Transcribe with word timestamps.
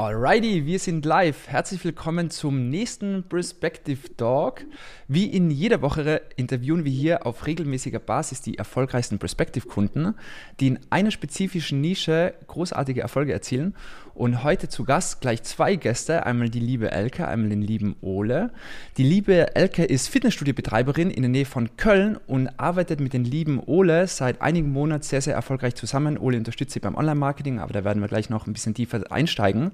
Alrighty, 0.00 0.64
wir 0.64 0.78
sind 0.78 1.04
live. 1.04 1.48
Herzlich 1.48 1.84
willkommen 1.84 2.30
zum 2.30 2.70
nächsten 2.70 3.24
Perspective 3.24 3.98
Talk. 4.16 4.64
Wie 5.08 5.26
in 5.26 5.50
jeder 5.50 5.82
Woche 5.82 6.22
interviewen 6.36 6.84
wir 6.84 6.92
hier 6.92 7.26
auf 7.26 7.48
regelmäßiger 7.48 7.98
Basis 7.98 8.40
die 8.40 8.58
erfolgreichsten 8.58 9.18
Perspective-Kunden, 9.18 10.14
die 10.60 10.68
in 10.68 10.78
einer 10.90 11.10
spezifischen 11.10 11.80
Nische 11.80 12.32
großartige 12.46 13.00
Erfolge 13.00 13.32
erzielen. 13.32 13.74
Und 14.14 14.42
heute 14.42 14.68
zu 14.68 14.84
Gast 14.84 15.20
gleich 15.20 15.44
zwei 15.44 15.76
Gäste, 15.76 16.26
einmal 16.26 16.48
die 16.48 16.58
liebe 16.58 16.90
Elke, 16.90 17.28
einmal 17.28 17.50
den 17.50 17.62
lieben 17.62 17.94
Ole. 18.00 18.50
Die 18.96 19.04
liebe 19.04 19.54
Elke 19.54 19.84
ist 19.84 20.08
Fitnessstudio-Betreiberin 20.08 21.10
in 21.10 21.22
der 21.22 21.30
Nähe 21.30 21.44
von 21.44 21.76
Köln 21.76 22.18
und 22.26 22.48
arbeitet 22.58 22.98
mit 22.98 23.12
dem 23.12 23.22
lieben 23.22 23.60
Ole 23.64 24.08
seit 24.08 24.42
einigen 24.42 24.72
Monaten 24.72 25.04
sehr, 25.04 25.22
sehr 25.22 25.34
erfolgreich 25.34 25.76
zusammen. 25.76 26.18
Ole 26.18 26.36
unterstützt 26.36 26.72
sie 26.72 26.80
beim 26.80 26.96
Online-Marketing, 26.96 27.60
aber 27.60 27.72
da 27.72 27.84
werden 27.84 28.00
wir 28.00 28.08
gleich 28.08 28.28
noch 28.28 28.48
ein 28.48 28.52
bisschen 28.52 28.74
tiefer 28.74 29.02
einsteigen. 29.12 29.70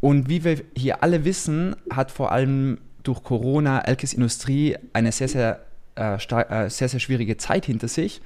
Und 0.00 0.28
wie 0.28 0.42
wir 0.42 0.60
hier 0.76 1.02
alle 1.02 1.24
wissen, 1.24 1.76
hat 1.90 2.10
vor 2.10 2.32
allem 2.32 2.78
durch 3.04 3.22
Corona 3.22 3.80
Elkes 3.80 4.12
Industrie 4.14 4.76
eine 4.92 5.12
sehr, 5.12 5.28
sehr, 5.28 5.60
äh, 5.96 6.14
äh, 6.14 6.70
sehr, 6.70 6.88
sehr 6.88 7.00
schwierige 7.00 7.36
Zeit 7.36 7.66
hinter 7.66 7.88
sich. 7.88 8.20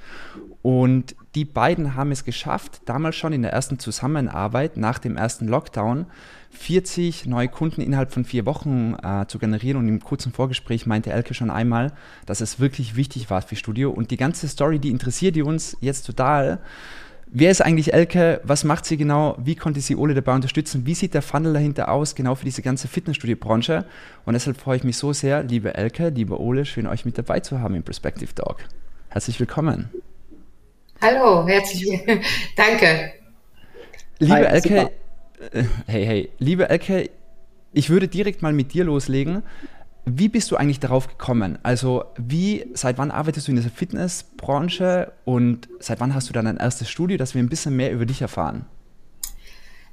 Und 0.63 1.15
die 1.35 1.45
beiden 1.45 1.95
haben 1.95 2.11
es 2.11 2.25
geschafft, 2.25 2.81
damals 2.85 3.15
schon 3.15 3.31
in 3.31 3.43
der 3.43 3.53
ersten 3.53 3.79
Zusammenarbeit 3.79 4.75
nach 4.75 4.99
dem 4.99 5.17
ersten 5.17 5.47
Lockdown 5.47 6.07
40 6.49 7.27
neue 7.27 7.47
Kunden 7.47 7.81
innerhalb 7.81 8.11
von 8.11 8.25
vier 8.25 8.45
Wochen 8.45 8.95
äh, 9.03 9.27
zu 9.27 9.37
generieren. 9.37 9.77
Und 9.77 9.87
im 9.87 9.99
kurzen 9.99 10.31
Vorgespräch 10.31 10.87
meinte 10.87 11.11
Elke 11.11 11.33
schon 11.33 11.51
einmal, 11.51 11.93
dass 12.25 12.41
es 12.41 12.59
wirklich 12.59 12.95
wichtig 12.95 13.29
war 13.29 13.41
für 13.41 13.55
Studio. 13.55 13.91
Und 13.91 14.09
die 14.09 14.17
ganze 14.17 14.47
Story, 14.47 14.79
die 14.79 14.89
interessiert 14.89 15.35
die 15.35 15.43
uns 15.43 15.77
jetzt 15.79 16.07
total. 16.07 16.59
Wer 17.29 17.51
ist 17.51 17.61
eigentlich 17.61 17.93
Elke? 17.93 18.39
Was 18.43 18.63
macht 18.63 18.85
sie 18.85 18.95
genau? 18.95 19.35
Wie 19.37 19.55
konnte 19.55 19.81
sie 19.81 19.97
Ole 19.97 20.13
dabei 20.13 20.33
unterstützen? 20.33 20.85
Wie 20.85 20.93
sieht 20.93 21.13
der 21.13 21.21
Funnel 21.21 21.53
dahinter 21.53 21.91
aus, 21.91 22.15
genau 22.15 22.35
für 22.35 22.45
diese 22.45 22.61
ganze 22.61 22.87
Fitnessstudio-Branche? 22.87 23.85
Und 24.25 24.33
deshalb 24.33 24.57
freue 24.57 24.77
ich 24.77 24.83
mich 24.85 24.95
so 24.97 25.11
sehr, 25.11 25.43
liebe 25.43 25.73
Elke, 25.73 26.09
liebe 26.09 26.39
Ole, 26.39 26.63
schön 26.65 26.87
euch 26.87 27.03
mit 27.03 27.17
dabei 27.17 27.41
zu 27.41 27.59
haben 27.59 27.75
im 27.75 27.83
Perspective 27.83 28.33
Talk. 28.33 28.59
Herzlich 29.09 29.39
willkommen. 29.39 29.89
Hallo, 31.01 31.45
herzlich 31.45 31.85
willkommen. 31.85 32.21
Danke. 32.55 33.11
Liebe 34.19 34.33
Hi, 34.33 34.43
Elke, 34.43 34.69
super. 34.69 34.91
Äh, 35.51 35.63
hey, 35.85 36.05
hey, 36.05 36.29
liebe 36.39 36.69
Elke, 36.69 37.09
ich 37.73 37.89
würde 37.89 38.07
direkt 38.07 38.41
mal 38.41 38.53
mit 38.53 38.73
dir 38.73 38.85
loslegen. 38.85 39.43
Wie 40.09 40.29
bist 40.29 40.49
du 40.51 40.55
eigentlich 40.55 40.79
darauf 40.79 41.09
gekommen? 41.09 41.59
Also, 41.63 42.05
wie, 42.17 42.65
seit 42.73 42.97
wann 42.97 43.11
arbeitest 43.11 43.47
du 43.47 43.51
in 43.51 43.57
dieser 43.57 43.69
Fitnessbranche 43.69 45.11
und 45.25 45.67
seit 45.79 45.99
wann 45.99 46.15
hast 46.15 46.29
du 46.29 46.33
dann 46.33 46.47
ein 46.47 46.55
erstes 46.55 46.89
Studio, 46.89 47.17
dass 47.17 47.35
wir 47.35 47.43
ein 47.43 47.49
bisschen 47.49 47.75
mehr 47.75 47.91
über 47.91 48.05
dich 48.05 48.21
erfahren? 48.21 48.65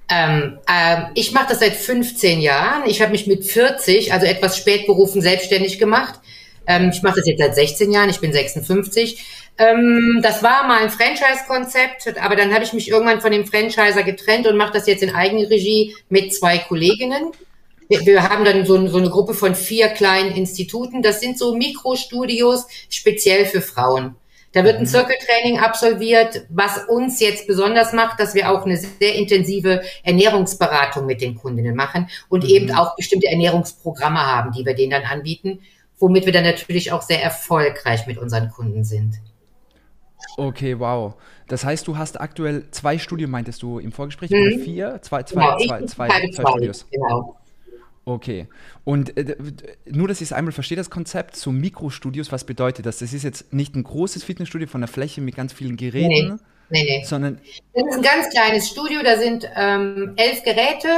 Ähm, 0.08 0.58
äh, 0.68 1.06
ich 1.14 1.32
mache 1.32 1.46
das 1.48 1.58
seit 1.58 1.74
15 1.74 2.40
Jahren. 2.40 2.88
Ich 2.88 3.02
habe 3.02 3.10
mich 3.10 3.26
mit 3.26 3.44
40, 3.44 4.12
also 4.12 4.24
etwas 4.24 4.56
spät 4.56 4.86
berufen, 4.86 5.20
selbstständig 5.20 5.80
gemacht. 5.80 6.20
Ähm, 6.68 6.90
ich 6.92 7.02
mache 7.02 7.16
das 7.16 7.26
jetzt 7.26 7.40
seit 7.40 7.56
16 7.56 7.90
Jahren. 7.90 8.08
Ich 8.08 8.20
bin 8.20 8.32
56. 8.32 9.50
Ähm, 9.58 10.20
das 10.22 10.44
war 10.44 10.64
mal 10.68 10.80
ein 10.80 10.90
Franchise-Konzept, 10.90 12.22
aber 12.22 12.36
dann 12.36 12.54
habe 12.54 12.62
ich 12.62 12.72
mich 12.72 12.88
irgendwann 12.88 13.20
von 13.20 13.32
dem 13.32 13.46
Franchiser 13.46 14.04
getrennt 14.04 14.46
und 14.46 14.56
mache 14.56 14.74
das 14.74 14.86
jetzt 14.86 15.02
in 15.02 15.12
Eigenregie 15.12 15.96
mit 16.08 16.32
zwei 16.32 16.58
Kolleginnen. 16.58 17.32
Wir, 17.88 18.28
haben 18.28 18.44
dann 18.44 18.64
so, 18.64 18.86
so 18.86 18.98
eine 18.98 19.10
Gruppe 19.10 19.34
von 19.34 19.54
vier 19.54 19.88
kleinen 19.88 20.32
Instituten. 20.32 21.02
Das 21.02 21.20
sind 21.20 21.38
so 21.38 21.54
Mikrostudios 21.54 22.66
speziell 22.88 23.46
für 23.46 23.60
Frauen. 23.60 24.16
Da 24.54 24.62
wird 24.62 24.76
ein 24.76 24.82
mhm. 24.82 24.86
Zirkeltraining 24.86 25.58
absolviert, 25.58 26.46
was 26.48 26.84
uns 26.88 27.20
jetzt 27.20 27.48
besonders 27.48 27.92
macht, 27.92 28.20
dass 28.20 28.34
wir 28.34 28.50
auch 28.50 28.64
eine 28.64 28.76
sehr 28.76 29.16
intensive 29.16 29.82
Ernährungsberatung 30.04 31.06
mit 31.06 31.20
den 31.20 31.34
Kundinnen 31.34 31.74
machen 31.74 32.08
und 32.28 32.44
mhm. 32.44 32.50
eben 32.50 32.70
auch 32.70 32.94
bestimmte 32.94 33.26
Ernährungsprogramme 33.26 34.20
haben, 34.20 34.52
die 34.52 34.64
wir 34.64 34.74
denen 34.74 34.92
dann 34.92 35.02
anbieten, 35.02 35.58
womit 35.98 36.24
wir 36.24 36.32
dann 36.32 36.44
natürlich 36.44 36.92
auch 36.92 37.02
sehr 37.02 37.20
erfolgreich 37.20 38.06
mit 38.06 38.16
unseren 38.16 38.48
Kunden 38.50 38.84
sind. 38.84 39.16
Okay, 40.36 40.78
wow. 40.78 41.14
Das 41.48 41.64
heißt, 41.64 41.86
du 41.88 41.98
hast 41.98 42.20
aktuell 42.20 42.70
zwei 42.70 42.98
Studien, 42.98 43.30
meintest 43.30 43.60
du 43.60 43.80
im 43.80 43.90
Vorgespräch, 43.90 44.30
mhm. 44.30 44.36
oder 44.36 44.58
vier? 44.64 45.02
Zwei, 45.02 45.24
zwei, 45.24 45.40
genau, 45.40 45.58
zwei, 45.58 45.86
zwei, 45.86 46.08
zwei, 46.08 46.30
zwei 46.30 46.50
Studios. 46.50 46.86
Genau. 46.90 47.36
Okay. 48.06 48.48
Und 48.84 49.16
äh, 49.16 49.36
nur, 49.86 50.08
dass 50.08 50.20
ich 50.20 50.28
es 50.28 50.32
einmal 50.32 50.52
verstehe, 50.52 50.76
das 50.76 50.90
Konzept, 50.90 51.36
so 51.36 51.50
Mikrostudios, 51.50 52.32
was 52.32 52.44
bedeutet 52.44 52.84
das? 52.86 52.98
Das 52.98 53.12
ist 53.12 53.22
jetzt 53.22 53.52
nicht 53.52 53.74
ein 53.74 53.82
großes 53.82 54.24
Fitnessstudio 54.24 54.68
von 54.68 54.82
der 54.82 54.88
Fläche 54.88 55.20
mit 55.20 55.34
ganz 55.34 55.52
vielen 55.52 55.76
Geräten, 55.76 56.38
nee, 56.68 56.82
nee, 56.82 56.98
nee. 56.98 57.04
sondern... 57.04 57.40
Das 57.72 57.84
ist 57.88 57.96
ein 57.96 58.02
ganz 58.02 58.28
kleines 58.30 58.68
Studio, 58.68 59.00
da 59.02 59.16
sind 59.16 59.48
ähm, 59.56 60.12
elf 60.16 60.42
Geräte 60.42 60.88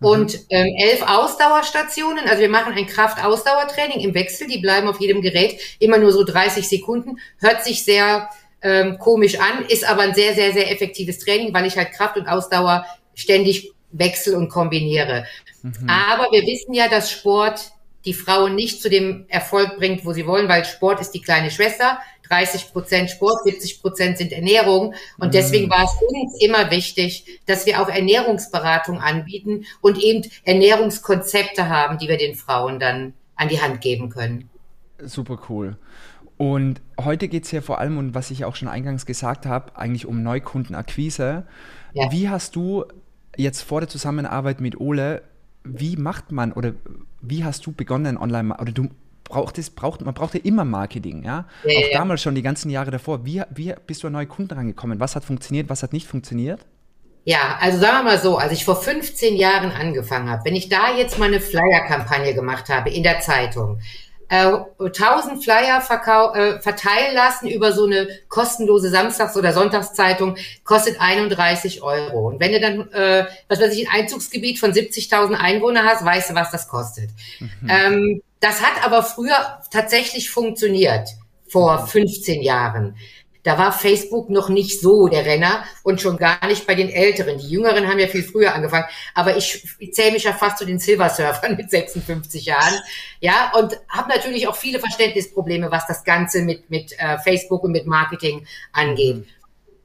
mhm. 0.00 0.06
und 0.06 0.38
ähm, 0.50 0.68
elf 0.78 1.02
Ausdauerstationen. 1.02 2.28
Also 2.28 2.42
wir 2.42 2.50
machen 2.50 2.74
ein 2.74 2.86
Kraft-Ausdauertraining 2.86 4.00
im 4.00 4.14
Wechsel, 4.14 4.46
die 4.46 4.58
bleiben 4.58 4.86
auf 4.86 5.00
jedem 5.00 5.22
Gerät 5.22 5.58
immer 5.78 5.96
nur 5.96 6.12
so 6.12 6.24
30 6.24 6.68
Sekunden. 6.68 7.18
Hört 7.38 7.64
sich 7.64 7.84
sehr 7.84 8.28
ähm, 8.60 8.98
komisch 8.98 9.38
an, 9.40 9.64
ist 9.66 9.88
aber 9.88 10.02
ein 10.02 10.14
sehr, 10.14 10.34
sehr, 10.34 10.52
sehr 10.52 10.70
effektives 10.70 11.20
Training, 11.20 11.54
weil 11.54 11.64
ich 11.64 11.78
halt 11.78 11.92
Kraft 11.92 12.18
und 12.18 12.26
Ausdauer 12.26 12.84
ständig 13.14 13.72
wechsel 13.92 14.34
und 14.34 14.48
kombiniere. 14.48 15.26
Mhm. 15.62 15.88
Aber 15.88 16.30
wir 16.32 16.42
wissen 16.42 16.74
ja, 16.74 16.88
dass 16.88 17.10
Sport 17.10 17.72
die 18.04 18.14
Frauen 18.14 18.54
nicht 18.54 18.80
zu 18.80 18.88
dem 18.88 19.26
Erfolg 19.28 19.76
bringt, 19.76 20.04
wo 20.04 20.12
sie 20.12 20.26
wollen, 20.26 20.48
weil 20.48 20.64
Sport 20.64 21.00
ist 21.00 21.10
die 21.10 21.20
kleine 21.20 21.50
Schwester. 21.50 21.98
30 22.28 22.72
Prozent 22.72 23.10
Sport, 23.10 23.42
70 23.44 23.82
Prozent 23.82 24.18
sind 24.18 24.32
Ernährung. 24.32 24.94
Und 25.18 25.28
mhm. 25.28 25.32
deswegen 25.32 25.68
war 25.68 25.84
es 25.84 25.90
uns 26.00 26.40
immer 26.40 26.70
wichtig, 26.70 27.40
dass 27.46 27.66
wir 27.66 27.82
auch 27.82 27.88
Ernährungsberatung 27.88 29.00
anbieten 29.00 29.64
und 29.80 29.98
eben 29.98 30.30
Ernährungskonzepte 30.44 31.68
haben, 31.68 31.98
die 31.98 32.08
wir 32.08 32.16
den 32.16 32.36
Frauen 32.36 32.78
dann 32.78 33.14
an 33.34 33.48
die 33.48 33.60
Hand 33.60 33.80
geben 33.80 34.10
können. 34.10 34.48
Super 34.98 35.40
cool. 35.48 35.76
Und 36.36 36.80
heute 36.98 37.28
geht 37.28 37.44
es 37.44 37.50
ja 37.50 37.60
vor 37.60 37.80
allem, 37.80 37.98
und 37.98 38.14
was 38.14 38.30
ich 38.30 38.44
auch 38.44 38.56
schon 38.56 38.68
eingangs 38.68 39.04
gesagt 39.04 39.44
habe, 39.44 39.76
eigentlich 39.76 40.06
um 40.06 40.22
Neukundenakquise. 40.22 41.46
Ja. 41.92 42.10
Wie 42.12 42.28
hast 42.28 42.56
du 42.56 42.84
jetzt 43.40 43.62
vor 43.62 43.80
der 43.80 43.88
Zusammenarbeit 43.88 44.60
mit 44.60 44.80
Ole 44.80 45.22
wie 45.64 45.96
macht 45.96 46.32
man 46.32 46.52
oder 46.52 46.72
wie 47.20 47.44
hast 47.44 47.66
du 47.66 47.72
begonnen 47.72 48.16
online 48.16 48.56
oder 48.58 48.72
du 48.72 48.88
braucht 49.24 49.58
es, 49.58 49.70
braucht, 49.70 50.00
man 50.00 50.14
braucht 50.14 50.34
ja 50.34 50.40
immer 50.42 50.64
Marketing, 50.64 51.22
ja? 51.22 51.46
ja 51.64 51.78
Auch 51.78 51.92
ja. 51.92 51.98
damals 51.98 52.22
schon 52.22 52.34
die 52.34 52.42
ganzen 52.42 52.68
Jahre 52.68 52.90
davor. 52.90 53.24
Wie, 53.24 53.42
wie 53.50 53.72
bist 53.86 54.02
du 54.02 54.08
an 54.08 54.14
neue 54.14 54.26
Kunden 54.26 54.54
rangekommen? 54.54 54.98
Was 54.98 55.14
hat 55.14 55.24
funktioniert, 55.24 55.68
was 55.68 55.82
hat 55.82 55.92
nicht 55.92 56.08
funktioniert? 56.08 56.66
Ja, 57.24 57.58
also 57.60 57.78
sagen 57.78 57.98
wir 57.98 58.02
mal 58.04 58.18
so, 58.18 58.38
als 58.38 58.52
ich 58.52 58.64
vor 58.64 58.76
15 58.76 59.36
Jahren 59.36 59.70
angefangen 59.70 60.28
habe, 60.28 60.44
wenn 60.46 60.56
ich 60.56 60.68
da 60.68 60.96
jetzt 60.96 61.18
mal 61.18 61.26
eine 61.26 61.40
Flyer-Kampagne 61.40 62.34
gemacht 62.34 62.68
habe 62.70 62.90
in 62.90 63.02
der 63.02 63.20
Zeitung, 63.20 63.78
äh, 64.30 64.46
1000 64.78 65.42
Flyer 65.42 65.80
verkau 65.80 66.32
äh, 66.34 66.60
verteilen 66.60 67.14
lassen 67.14 67.48
über 67.48 67.72
so 67.72 67.84
eine 67.84 68.08
kostenlose 68.28 68.88
Samstags- 68.88 69.36
oder 69.36 69.52
Sonntagszeitung, 69.52 70.36
kostet 70.64 71.00
31 71.00 71.82
Euro. 71.82 72.28
Und 72.28 72.40
wenn 72.40 72.52
du 72.52 72.60
dann, 72.60 72.92
äh, 72.92 73.26
was 73.48 73.60
weiß 73.60 73.74
ich, 73.74 73.88
ein 73.88 74.02
Einzugsgebiet 74.02 74.60
von 74.60 74.72
70.000 74.72 75.34
Einwohnern 75.34 75.84
hast, 75.84 76.04
weißt 76.04 76.30
du, 76.30 76.34
was 76.34 76.50
das 76.52 76.68
kostet. 76.68 77.10
Mhm. 77.40 77.68
Ähm, 77.68 78.22
das 78.38 78.62
hat 78.62 78.84
aber 78.84 79.02
früher 79.02 79.60
tatsächlich 79.70 80.30
funktioniert, 80.30 81.08
vor 81.48 81.86
15 81.86 82.38
mhm. 82.38 82.42
Jahren. 82.42 82.96
Da 83.42 83.56
war 83.56 83.72
Facebook 83.72 84.28
noch 84.28 84.48
nicht 84.48 84.80
so 84.80 85.08
der 85.08 85.24
Renner 85.24 85.64
und 85.82 86.00
schon 86.00 86.18
gar 86.18 86.46
nicht 86.46 86.66
bei 86.66 86.74
den 86.74 86.90
Älteren. 86.90 87.38
Die 87.38 87.48
Jüngeren 87.48 87.88
haben 87.88 87.98
ja 87.98 88.06
viel 88.06 88.22
früher 88.22 88.54
angefangen. 88.54 88.86
Aber 89.14 89.36
ich, 89.36 89.64
ich 89.78 89.94
zähle 89.94 90.12
mich 90.12 90.24
ja 90.24 90.32
fast 90.32 90.58
zu 90.58 90.66
den 90.66 90.78
Silversurfern 90.78 91.56
mit 91.56 91.70
56 91.70 92.44
Jahren. 92.44 92.74
Ja, 93.20 93.52
und 93.56 93.80
habe 93.88 94.10
natürlich 94.10 94.46
auch 94.46 94.56
viele 94.56 94.78
Verständnisprobleme, 94.78 95.70
was 95.70 95.86
das 95.86 96.04
Ganze 96.04 96.42
mit, 96.42 96.68
mit 96.70 96.92
äh, 96.98 97.18
Facebook 97.18 97.64
und 97.64 97.72
mit 97.72 97.86
Marketing 97.86 98.46
angeht. 98.72 99.16
Mhm. 99.16 99.26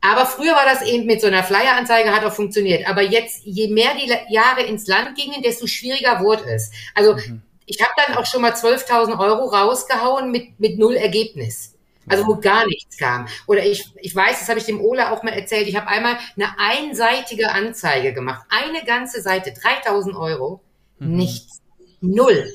Aber 0.01 0.25
früher 0.25 0.54
war 0.54 0.66
das 0.66 0.84
eben 0.84 1.08
mit 1.08 1.19
so 1.19 1.28
einer 1.28 1.44
Flyer-Anzeige, 1.44 2.13
hat 2.13 2.24
auch 2.24 2.34
funktioniert. 2.34 2.88
Aber 2.88 3.01
jetzt, 3.01 3.42
je 3.44 3.69
mehr 3.69 3.92
die 3.96 4.34
Jahre 4.34 4.62
ins 4.63 4.86
Land 4.86 5.16
gingen, 5.16 5.42
desto 5.42 5.66
schwieriger 5.66 6.19
wurde 6.19 6.44
es. 6.44 6.72
Also 6.94 7.16
mhm. 7.16 7.42
ich 7.66 7.81
habe 7.81 7.92
dann 8.06 8.18
auch 8.18 8.25
schon 8.25 8.42
mal 8.42 8.51
12.000 8.51 9.18
Euro 9.18 9.46
rausgehauen 9.46 10.30
mit, 10.30 10.60
mit 10.60 10.78
null 10.78 10.96
Ergebnis. 10.96 11.75
Also 12.07 12.28
wo 12.28 12.36
gar 12.36 12.66
nichts 12.68 12.98
kam. 12.98 13.28
Oder 13.48 13.66
ich, 13.66 13.86
ich 14.02 14.16
weiß, 14.16 14.40
das 14.40 14.50
habe 14.50 14.60
ich 14.60 14.66
dem 14.66 14.81
Ola 14.81 15.12
auch 15.12 15.24
mal 15.24 15.34
erzählt, 15.34 15.68
ich 15.68 15.75
habe 15.75 15.88
einmal 15.88 16.18
eine 16.36 16.57
einseitige 16.57 17.52
Anzeige 17.52 18.13
gemacht. 18.13 18.46
Eine 18.50 18.84
ganze 18.86 19.22
Seite, 19.22 19.54
3000 19.54 20.16
Euro, 20.16 20.62
mhm. 21.00 21.16
nichts, 21.16 21.62
null. 22.02 22.52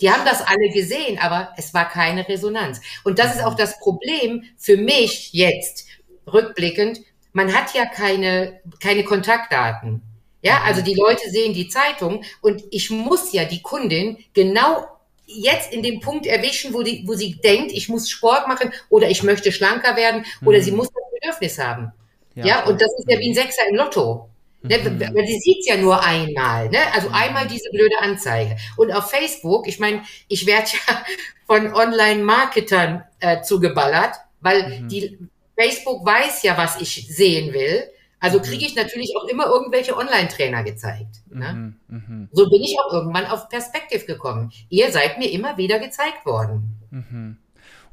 Die 0.00 0.10
haben 0.10 0.24
das 0.24 0.46
alle 0.46 0.70
gesehen, 0.70 1.18
aber 1.18 1.52
es 1.56 1.74
war 1.74 1.88
keine 1.88 2.26
Resonanz. 2.26 2.80
Und 3.04 3.18
das 3.18 3.34
ist 3.34 3.44
auch 3.44 3.54
das 3.54 3.78
Problem 3.78 4.44
für 4.56 4.76
mich 4.76 5.32
jetzt, 5.32 5.86
rückblickend. 6.26 7.00
Man 7.32 7.54
hat 7.54 7.74
ja 7.74 7.86
keine, 7.86 8.60
keine 8.80 9.04
Kontaktdaten. 9.04 10.02
Ja, 10.42 10.60
mhm. 10.60 10.66
also 10.66 10.82
die 10.82 10.94
Leute 10.94 11.28
sehen 11.30 11.54
die 11.54 11.68
Zeitung 11.68 12.24
und 12.40 12.62
ich 12.70 12.90
muss 12.90 13.32
ja 13.32 13.44
die 13.44 13.62
Kundin 13.62 14.18
genau 14.32 14.86
jetzt 15.34 15.72
in 15.72 15.82
dem 15.82 16.00
Punkt 16.00 16.26
erwischen, 16.26 16.74
wo, 16.74 16.82
die, 16.82 17.02
wo 17.06 17.14
sie 17.14 17.36
denkt, 17.36 17.72
ich 17.72 17.88
muss 17.88 18.10
Sport 18.10 18.48
machen 18.48 18.72
oder 18.88 19.08
ich 19.08 19.22
möchte 19.22 19.52
schlanker 19.52 19.96
werden 19.96 20.24
oder 20.44 20.58
mhm. 20.58 20.62
sie 20.62 20.72
muss 20.72 20.88
das 20.88 21.02
Bedürfnis 21.20 21.58
haben. 21.58 21.92
Ja, 22.34 22.46
ja 22.46 22.64
und 22.64 22.80
das 22.80 22.90
ist 22.98 23.10
ja 23.10 23.18
wie 23.18 23.30
ein 23.30 23.34
Sechser 23.34 23.62
im 23.68 23.76
Lotto. 23.76 24.28
Ne, 24.62 24.76
mhm. 24.78 25.26
Sie 25.26 25.38
sieht 25.38 25.60
es 25.60 25.68
ja 25.68 25.76
nur 25.78 26.04
einmal, 26.04 26.68
ne? 26.68 26.78
Also 26.92 27.08
mhm. 27.08 27.14
einmal 27.14 27.46
diese 27.46 27.70
blöde 27.70 27.98
Anzeige. 28.00 28.56
Und 28.76 28.92
auf 28.92 29.10
Facebook, 29.10 29.66
ich 29.66 29.78
meine, 29.78 30.02
ich 30.28 30.46
werde 30.46 30.68
ja 30.86 31.02
von 31.46 31.72
Online-Marketern 31.72 33.04
äh, 33.20 33.40
zugeballert, 33.40 34.16
weil 34.40 34.82
mhm. 34.82 34.88
die 34.88 35.18
Facebook 35.58 36.04
weiß 36.04 36.42
ja, 36.42 36.58
was 36.58 36.80
ich 36.80 37.06
sehen 37.08 37.54
will. 37.54 37.90
Also 38.20 38.38
mhm. 38.38 38.42
kriege 38.42 38.66
ich 38.66 38.76
natürlich 38.76 39.14
auch 39.16 39.26
immer 39.26 39.46
irgendwelche 39.46 39.96
Online-Trainer 39.96 40.62
gezeigt. 40.62 41.22
Ne? 41.30 41.74
Mhm, 41.88 41.96
mhm. 41.96 42.28
So 42.32 42.48
bin 42.48 42.62
ich 42.62 42.76
auch 42.78 42.92
irgendwann 42.92 43.26
auf 43.26 43.48
Perspective 43.48 44.04
gekommen. 44.04 44.52
Ihr 44.68 44.92
seid 44.92 45.18
mir 45.18 45.30
immer 45.30 45.56
wieder 45.56 45.78
gezeigt 45.78 46.24
worden. 46.26 46.76
Mhm. 46.90 47.38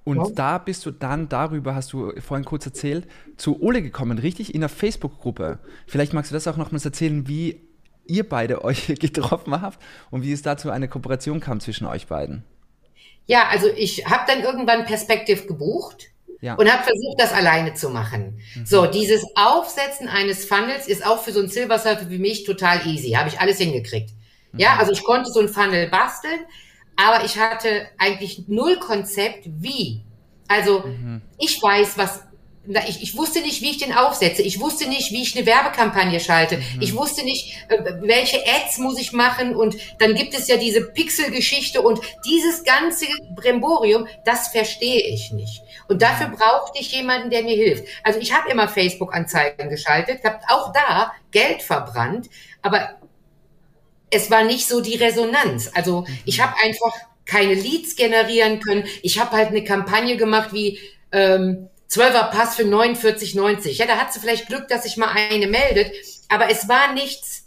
Und 0.03 0.17
ja. 0.17 0.29
da 0.35 0.57
bist 0.57 0.85
du 0.85 0.91
dann 0.91 1.27
darüber, 1.27 1.75
hast 1.75 1.91
du 1.91 2.13
vorhin 2.21 2.45
kurz 2.45 2.65
erzählt, 2.65 3.07
zu 3.35 3.61
Ole 3.61 3.81
gekommen, 3.81 4.19
richtig? 4.19 4.53
In 4.53 4.61
der 4.61 4.69
Facebook-Gruppe. 4.69 5.59
Vielleicht 5.85 6.13
magst 6.13 6.31
du 6.31 6.33
das 6.33 6.47
auch 6.47 6.55
nochmals 6.57 6.85
erzählen, 6.85 7.27
wie 7.27 7.61
ihr 8.05 8.27
beide 8.27 8.63
euch 8.63 8.87
getroffen 8.99 9.61
habt 9.61 9.79
und 10.11 10.23
wie 10.23 10.31
es 10.31 10.41
dazu 10.41 10.71
eine 10.71 10.87
Kooperation 10.87 11.39
kam 11.39 11.59
zwischen 11.59 11.87
euch 11.87 12.07
beiden. 12.07 12.43
Ja, 13.25 13.49
also 13.49 13.67
ich 13.67 14.05
habe 14.05 14.23
dann 14.27 14.43
irgendwann 14.43 14.85
Perspective 14.85 15.45
gebucht 15.45 16.11
ja. 16.41 16.55
und 16.55 16.71
habe 16.71 16.83
versucht, 16.83 17.19
das 17.19 17.33
alleine 17.33 17.73
zu 17.73 17.89
machen. 17.89 18.41
Mhm. 18.55 18.65
So, 18.65 18.85
dieses 18.85 19.23
Aufsetzen 19.35 20.07
eines 20.07 20.45
Funnels 20.45 20.87
ist 20.87 21.05
auch 21.05 21.23
für 21.23 21.31
so 21.31 21.39
einen 21.39 21.49
Silver 21.49 21.79
Surfer 21.79 22.09
wie 22.09 22.19
mich 22.19 22.43
total 22.43 22.85
easy. 22.87 23.11
Habe 23.11 23.29
ich 23.29 23.39
alles 23.39 23.57
hingekriegt. 23.57 24.11
Mhm. 24.51 24.59
Ja, 24.59 24.77
also 24.77 24.91
ich 24.91 25.03
konnte 25.03 25.31
so 25.31 25.39
ein 25.39 25.49
Funnel 25.49 25.89
basteln 25.89 26.39
aber 26.97 27.23
ich 27.23 27.37
hatte 27.37 27.87
eigentlich 27.97 28.47
null 28.47 28.77
Konzept, 28.77 29.45
wie. 29.45 30.01
Also 30.47 30.79
mhm. 30.79 31.21
ich 31.37 31.61
weiß, 31.61 31.97
was 31.97 32.23
ich, 32.87 33.01
ich 33.01 33.17
wusste 33.17 33.41
nicht, 33.41 33.61
wie 33.61 33.71
ich 33.71 33.77
den 33.77 33.93
aufsetze. 33.93 34.41
Ich 34.41 34.59
wusste 34.59 34.89
nicht, 34.89 35.11
wie 35.11 35.21
ich 35.21 35.35
eine 35.35 35.45
Werbekampagne 35.45 36.19
schalte. 36.19 36.57
Mhm. 36.57 36.81
Ich 36.81 36.95
wusste 36.95 37.23
nicht, 37.23 37.57
äh, 37.69 37.77
welche 38.01 38.39
Ads 38.45 38.79
muss 38.79 38.99
ich 38.99 39.13
machen. 39.13 39.55
Und 39.55 39.77
dann 39.99 40.15
gibt 40.15 40.33
es 40.33 40.47
ja 40.47 40.57
diese 40.57 40.81
Pixel-Geschichte 40.81 41.81
und 41.81 42.01
dieses 42.25 42.63
ganze 42.63 43.05
Bremborium, 43.35 44.07
das 44.25 44.49
verstehe 44.49 45.01
ich 45.07 45.31
nicht. 45.31 45.61
Und 45.87 46.01
dafür 46.01 46.27
mhm. 46.27 46.35
brauchte 46.35 46.79
ich 46.79 46.91
jemanden, 46.91 47.29
der 47.29 47.43
mir 47.43 47.55
hilft. 47.55 47.85
Also 48.03 48.19
ich 48.19 48.33
habe 48.33 48.49
immer 48.49 48.67
Facebook-Anzeigen 48.67 49.69
geschaltet, 49.69 50.23
habe 50.23 50.39
auch 50.49 50.73
da 50.73 51.13
Geld 51.31 51.61
verbrannt. 51.61 52.29
Aber 52.61 52.97
es 54.09 54.29
war 54.29 54.43
nicht 54.43 54.67
so 54.67 54.81
die 54.81 54.95
Resonanz. 54.95 55.71
Also 55.73 56.05
ich 56.25 56.39
mhm. 56.39 56.43
habe 56.43 56.55
einfach 56.63 56.93
keine 57.25 57.53
Leads 57.53 57.95
generieren 57.95 58.59
können. 58.59 58.85
Ich 59.03 59.19
habe 59.19 59.31
halt 59.31 59.49
eine 59.49 59.63
Kampagne 59.63 60.17
gemacht 60.17 60.53
wie 60.53 60.79
ähm, 61.11 61.69
12er 61.89 62.29
Pass 62.31 62.55
für 62.55 62.63
49,90. 62.63 63.71
Ja, 63.71 63.85
da 63.85 63.97
hat 63.97 64.13
sie 64.13 64.19
vielleicht 64.19 64.47
Glück, 64.47 64.67
dass 64.67 64.83
sich 64.83 64.97
mal 64.97 65.09
eine 65.09 65.47
meldet, 65.47 65.91
aber 66.29 66.49
es 66.49 66.67
war 66.67 66.93
nichts, 66.93 67.45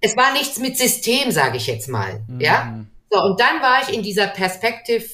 es 0.00 0.16
war 0.16 0.32
nichts 0.32 0.58
mit 0.58 0.76
System, 0.76 1.30
sage 1.30 1.56
ich 1.56 1.66
jetzt 1.66 1.88
mal. 1.88 2.22
Mhm. 2.28 2.40
Ja, 2.40 2.84
so 3.10 3.22
und 3.22 3.40
dann 3.40 3.62
war 3.62 3.82
ich 3.82 3.94
in 3.94 4.02
dieser 4.02 4.26
Perspektive, 4.26 5.04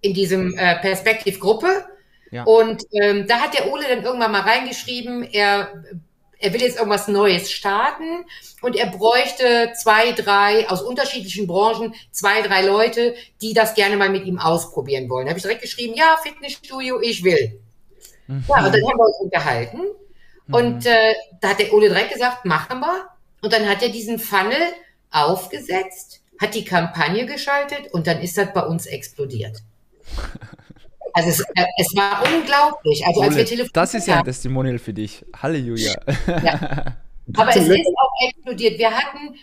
in 0.00 0.14
diesem 0.14 0.56
äh, 0.56 0.76
Perspektivgruppe. 0.80 1.84
Ja. 2.32 2.44
Und 2.44 2.84
ähm, 2.92 3.26
da 3.26 3.40
hat 3.40 3.54
der 3.54 3.72
Ole 3.72 3.84
dann 3.88 4.04
irgendwann 4.04 4.32
mal 4.32 4.42
reingeschrieben, 4.42 5.24
er 5.24 5.84
er 6.40 6.52
will 6.52 6.62
jetzt 6.62 6.78
irgendwas 6.78 7.06
Neues 7.06 7.52
starten 7.52 8.24
und 8.62 8.74
er 8.74 8.86
bräuchte 8.86 9.72
zwei, 9.80 10.12
drei 10.12 10.68
aus 10.68 10.82
unterschiedlichen 10.82 11.46
Branchen, 11.46 11.94
zwei, 12.10 12.40
drei 12.42 12.62
Leute, 12.62 13.14
die 13.42 13.52
das 13.52 13.74
gerne 13.74 13.96
mal 13.96 14.08
mit 14.08 14.24
ihm 14.24 14.38
ausprobieren 14.38 15.08
wollen. 15.10 15.26
Da 15.26 15.30
habe 15.30 15.38
ich 15.38 15.42
direkt 15.42 15.62
geschrieben, 15.62 15.94
ja, 15.94 16.16
Fitnessstudio, 16.22 17.00
ich 17.00 17.22
will. 17.24 17.60
Mhm. 18.30 18.44
Ja, 18.48 18.66
und 18.66 18.74
dann 18.74 18.82
haben 18.88 18.98
wir 18.98 19.06
uns 19.06 19.20
unterhalten 19.20 19.78
mhm. 20.46 20.54
und 20.54 20.86
äh, 20.86 21.14
da 21.40 21.48
hat 21.48 21.58
der 21.58 21.72
Ole 21.72 21.88
direkt 21.88 22.12
gesagt, 22.12 22.44
machen 22.44 22.80
wir. 22.80 23.06
Und 23.42 23.52
dann 23.52 23.68
hat 23.68 23.82
er 23.82 23.88
diesen 23.88 24.18
Funnel 24.18 24.60
aufgesetzt, 25.10 26.20
hat 26.40 26.54
die 26.54 26.64
Kampagne 26.64 27.26
geschaltet 27.26 27.92
und 27.92 28.06
dann 28.06 28.20
ist 28.20 28.38
das 28.38 28.52
bei 28.52 28.62
uns 28.62 28.86
explodiert. 28.86 29.58
Also 31.12 31.28
es, 31.28 31.40
äh, 31.40 31.64
es 31.76 31.88
war 31.96 32.22
unglaublich. 32.22 33.04
Also 33.04 33.22
als 33.22 33.34
wir 33.34 33.44
telefoniert 33.44 33.76
Das 33.76 33.94
ist 33.94 34.06
ja 34.06 34.18
ein 34.18 34.24
Testimonial 34.24 34.78
für 34.78 34.92
dich. 34.92 35.24
Halleluja. 35.36 35.92
Ja. 36.28 36.96
Aber 37.36 37.50
es 37.50 37.56
ist 37.56 37.86
auch 37.96 38.28
explodiert. 38.28 38.78
Wir 38.78 38.92
hatten, 38.92 39.34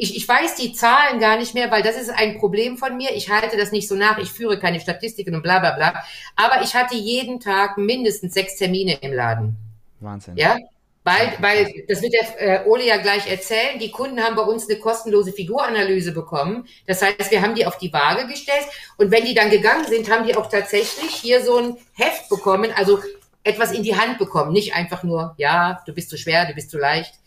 ich, 0.00 0.16
ich 0.16 0.26
weiß 0.26 0.54
die 0.54 0.72
Zahlen 0.72 1.20
gar 1.20 1.36
nicht 1.36 1.54
mehr, 1.54 1.70
weil 1.70 1.82
das 1.82 1.96
ist 1.96 2.08
ein 2.08 2.38
Problem 2.38 2.78
von 2.78 2.96
mir. 2.96 3.10
Ich 3.14 3.28
halte 3.28 3.58
das 3.58 3.70
nicht 3.70 3.86
so 3.86 3.94
nach. 3.94 4.16
Ich 4.18 4.32
führe 4.32 4.58
keine 4.58 4.80
Statistiken 4.80 5.34
und 5.34 5.42
bla 5.42 5.58
bla 5.58 5.72
bla. 5.72 6.02
Aber 6.36 6.62
ich 6.62 6.74
hatte 6.74 6.94
jeden 6.94 7.38
Tag 7.38 7.76
mindestens 7.76 8.32
sechs 8.32 8.56
Termine 8.56 8.94
im 9.02 9.12
Laden. 9.12 9.56
Wahnsinn. 10.00 10.38
Ja, 10.38 10.56
weil, 11.04 11.34
weil, 11.40 11.84
das 11.86 12.00
wird 12.00 12.14
der 12.14 12.64
äh, 12.64 12.68
Ole 12.68 12.86
ja 12.86 12.96
gleich 12.96 13.30
erzählen, 13.30 13.78
die 13.78 13.90
Kunden 13.90 14.22
haben 14.22 14.36
bei 14.36 14.42
uns 14.42 14.68
eine 14.68 14.78
kostenlose 14.78 15.32
Figuranalyse 15.32 16.12
bekommen. 16.12 16.66
Das 16.86 17.02
heißt, 17.02 17.30
wir 17.30 17.42
haben 17.42 17.54
die 17.54 17.66
auf 17.66 17.76
die 17.76 17.92
Waage 17.92 18.26
gestellt 18.26 18.66
und 18.96 19.10
wenn 19.10 19.26
die 19.26 19.34
dann 19.34 19.50
gegangen 19.50 19.86
sind, 19.86 20.10
haben 20.10 20.26
die 20.26 20.34
auch 20.34 20.48
tatsächlich 20.48 21.10
hier 21.10 21.44
so 21.44 21.58
ein 21.58 21.76
Heft 21.92 22.28
bekommen, 22.30 22.70
also 22.74 23.00
etwas 23.44 23.72
in 23.72 23.82
die 23.82 23.96
Hand 23.96 24.18
bekommen. 24.18 24.52
Nicht 24.52 24.74
einfach 24.74 25.02
nur, 25.02 25.34
ja, 25.36 25.82
du 25.86 25.92
bist 25.92 26.08
zu 26.08 26.16
schwer, 26.16 26.46
du 26.46 26.54
bist 26.54 26.70
zu 26.70 26.78
leicht, 26.78 27.19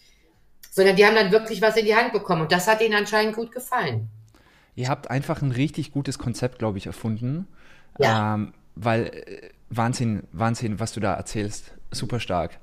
sondern 0.74 0.96
die 0.96 1.06
haben 1.06 1.14
dann 1.14 1.32
wirklich 1.32 1.62
was 1.62 1.78
in 1.78 1.86
die 1.86 1.96
Hand 1.96 2.14
bekommen 2.14 2.42
und 2.42 2.52
das 2.52 2.68
hat 2.68 2.82
ihnen 2.82 2.96
anscheinend 2.96 3.36
gut 3.36 3.52
gefallen. 3.52 4.10
Ihr 4.74 4.90
habt 4.90 5.12
einfach 5.12 5.44
ein 5.44 5.52
richtig 5.52 5.92
gutes 5.92 6.18
Konzept, 6.18 6.58
glaube 6.58 6.80
ich, 6.80 6.88
erfunden. 6.88 7.48
Ja. 8.00 8.34
Ähm, 8.34 8.54
weil 8.74 9.06
äh, 9.06 9.50
Wahnsinn, 9.70 10.24
Wahnsinn, 10.32 10.80
was 10.80 10.92
du 10.94 11.00
da 11.00 11.14
erzählst. 11.14 11.74
Super 11.92 12.20
stark. 12.20 12.58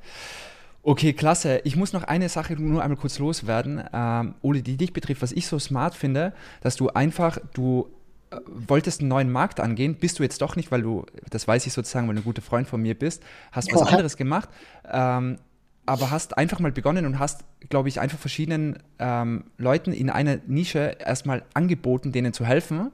Okay, 0.82 1.12
klasse. 1.12 1.60
Ich 1.62 1.76
muss 1.76 1.92
noch 1.92 2.02
eine 2.02 2.28
Sache 2.28 2.54
nur 2.54 2.82
einmal 2.82 2.98
kurz 2.98 3.20
loswerden, 3.20 3.84
ähm, 3.92 4.34
Ole, 4.42 4.62
die 4.62 4.76
dich 4.76 4.92
betrifft. 4.92 5.22
Was 5.22 5.30
ich 5.30 5.46
so 5.46 5.60
smart 5.60 5.94
finde, 5.94 6.32
dass 6.62 6.74
du 6.74 6.88
einfach, 6.88 7.38
du 7.52 7.86
äh, 8.32 8.38
wolltest 8.46 9.02
einen 9.02 9.08
neuen 9.08 9.30
Markt 9.30 9.60
angehen, 9.60 9.94
bist 9.94 10.18
du 10.18 10.24
jetzt 10.24 10.42
doch 10.42 10.56
nicht, 10.56 10.72
weil 10.72 10.82
du, 10.82 11.06
das 11.30 11.46
weiß 11.46 11.64
ich 11.64 11.72
sozusagen, 11.72 12.08
weil 12.08 12.16
du 12.16 12.22
ein 12.22 12.24
guter 12.24 12.42
Freund 12.42 12.66
von 12.66 12.82
mir 12.82 12.98
bist, 12.98 13.22
hast 13.52 13.72
was 13.72 13.82
anderes 13.82 14.16
gemacht, 14.16 14.48
ähm, 14.90 15.38
aber 15.86 16.10
hast 16.10 16.38
einfach 16.38 16.60
mal 16.60 16.72
begonnen 16.72 17.06
und 17.06 17.18
hast, 17.18 17.44
glaube 17.68 17.88
ich, 17.88 18.00
einfach 18.00 18.18
verschiedenen 18.18 18.78
ähm, 18.98 19.44
Leuten 19.58 19.92
in 19.92 20.10
einer 20.10 20.38
Nische 20.46 20.96
erstmal 20.98 21.42
angeboten, 21.54 22.12
denen 22.12 22.32
zu 22.32 22.44
helfen 22.44 22.90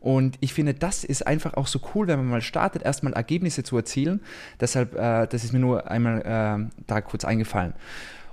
und 0.00 0.36
ich 0.40 0.54
finde, 0.54 0.74
das 0.74 1.04
ist 1.04 1.26
einfach 1.26 1.54
auch 1.54 1.66
so 1.66 1.80
cool, 1.94 2.06
wenn 2.06 2.18
man 2.18 2.28
mal 2.28 2.42
startet, 2.42 2.82
erstmal 2.82 3.12
Ergebnisse 3.12 3.62
zu 3.62 3.76
erzielen. 3.76 4.20
Deshalb, 4.60 4.94
äh, 4.94 5.26
das 5.26 5.44
ist 5.44 5.52
mir 5.52 5.58
nur 5.58 5.90
einmal 5.90 6.20
äh, 6.22 6.82
da 6.86 7.00
kurz 7.00 7.24
eingefallen. 7.24 7.74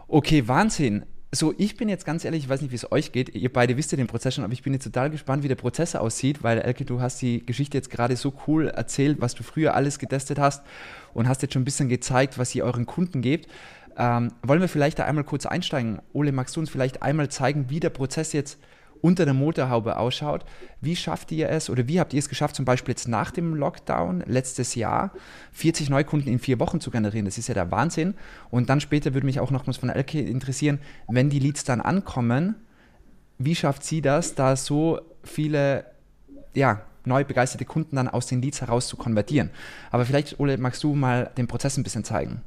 Okay, 0.08 0.48
Wahnsinn. 0.48 1.06
So, 1.32 1.54
ich 1.58 1.76
bin 1.76 1.90
jetzt 1.90 2.06
ganz 2.06 2.24
ehrlich, 2.24 2.44
ich 2.44 2.50
weiß 2.50 2.62
nicht, 2.62 2.72
wie 2.72 2.76
es 2.76 2.90
euch 2.92 3.12
geht. 3.12 3.36
Ihr 3.36 3.52
beide 3.52 3.76
wisst 3.76 3.92
ja 3.92 3.98
den 3.98 4.08
Prozess 4.08 4.36
schon, 4.36 4.46
aber 4.46 4.54
ich 4.54 4.64
bin 4.64 4.72
jetzt 4.72 4.86
total 4.86 5.10
gespannt, 5.10 5.44
wie 5.44 5.50
der 5.50 5.56
Prozess 5.56 5.96
aussieht, 5.96 6.44
weil 6.44 6.60
Elke, 6.60 6.86
du 6.86 7.02
hast 7.02 7.22
die 7.22 7.46
Geschichte 7.46 7.78
jetzt 7.78 7.90
gerade 7.90 8.16
so 8.16 8.32
cool 8.48 8.68
erzählt, 8.68 9.20
was 9.20 9.36
du 9.36 9.44
früher 9.44 9.74
alles 9.74 10.00
getestet 10.00 10.40
hast 10.40 10.64
und 11.14 11.28
hast 11.28 11.42
jetzt 11.42 11.54
schon 11.54 11.64
ein 11.64 11.66
bisschen 11.66 11.90
gezeigt, 11.90 12.38
was 12.38 12.56
ihr 12.56 12.64
euren 12.64 12.86
Kunden 12.86 13.22
gebt. 13.22 13.52
Ähm, 13.98 14.32
wollen 14.44 14.62
wir 14.62 14.68
vielleicht 14.68 15.00
da 15.00 15.06
einmal 15.06 15.24
kurz 15.24 15.46
einsteigen? 15.46 16.02
Ole, 16.14 16.32
magst 16.32 16.56
du 16.56 16.60
uns 16.60 16.70
vielleicht 16.70 17.02
einmal 17.02 17.30
zeigen, 17.30 17.70
wie 17.70 17.80
der 17.80 17.90
Prozess 17.90 18.34
jetzt 18.34 18.60
unter 19.02 19.26
der 19.26 19.36
Motorhaube 19.36 19.98
ausschaut. 19.98 20.46
Wie 20.82 20.96
schafft 20.96 21.32
ihr 21.32 21.50
es 21.50 21.70
oder 21.70 21.88
wie 21.88 22.00
habt 22.00 22.14
ihr 22.14 22.20
es 22.20 22.28
geschafft, 22.28 22.56
zum 22.56 22.66
Beispiel 22.66 22.94
jetzt 22.94 23.08
nach 23.08 23.30
dem 23.30 23.54
Lockdown 23.54 24.24
letztes 24.26 24.74
Jahr 24.74 25.12
40 25.52 25.90
Neukunden 25.92 26.32
in 26.32 26.40
vier 26.40 26.60
Wochen 26.60 26.82
zu 26.82 26.90
generieren? 26.90 27.26
Das 27.26 27.38
ist 27.38 27.48
ja 27.48 27.54
der 27.54 27.70
Wahnsinn. 27.70 28.16
Und 28.50 28.70
dann 28.70 28.82
später 28.82 29.14
würde 29.14 29.26
mich 29.26 29.40
auch 29.40 29.52
nochmals 29.52 29.78
von 29.78 29.90
Elke 29.90 30.20
interessieren, 30.20 30.80
wenn 31.08 31.30
die 31.30 31.40
Leads 31.40 31.64
dann 31.64 31.82
ankommen, 31.82 32.56
wie 33.38 33.56
schafft 33.56 33.84
sie 33.84 34.02
das, 34.02 34.34
da 34.34 34.56
so 34.56 35.00
viele 35.24 35.86
ja, 36.56 36.82
neu 37.04 37.24
begeisterte 37.24 37.66
Kunden 37.66 37.98
dann 37.98 38.08
aus 38.08 38.26
den 38.26 38.42
Leads 38.42 38.62
heraus 38.62 38.88
zu 38.88 38.98
konvertieren? 38.98 39.52
Aber 39.92 40.06
vielleicht, 40.06 40.40
Ole, 40.40 40.58
magst 40.58 40.84
du 40.84 40.96
mal 40.96 41.32
den 41.38 41.48
Prozess 41.48 41.78
ein 41.78 41.84
bisschen 41.84 42.06
zeigen? 42.06 42.42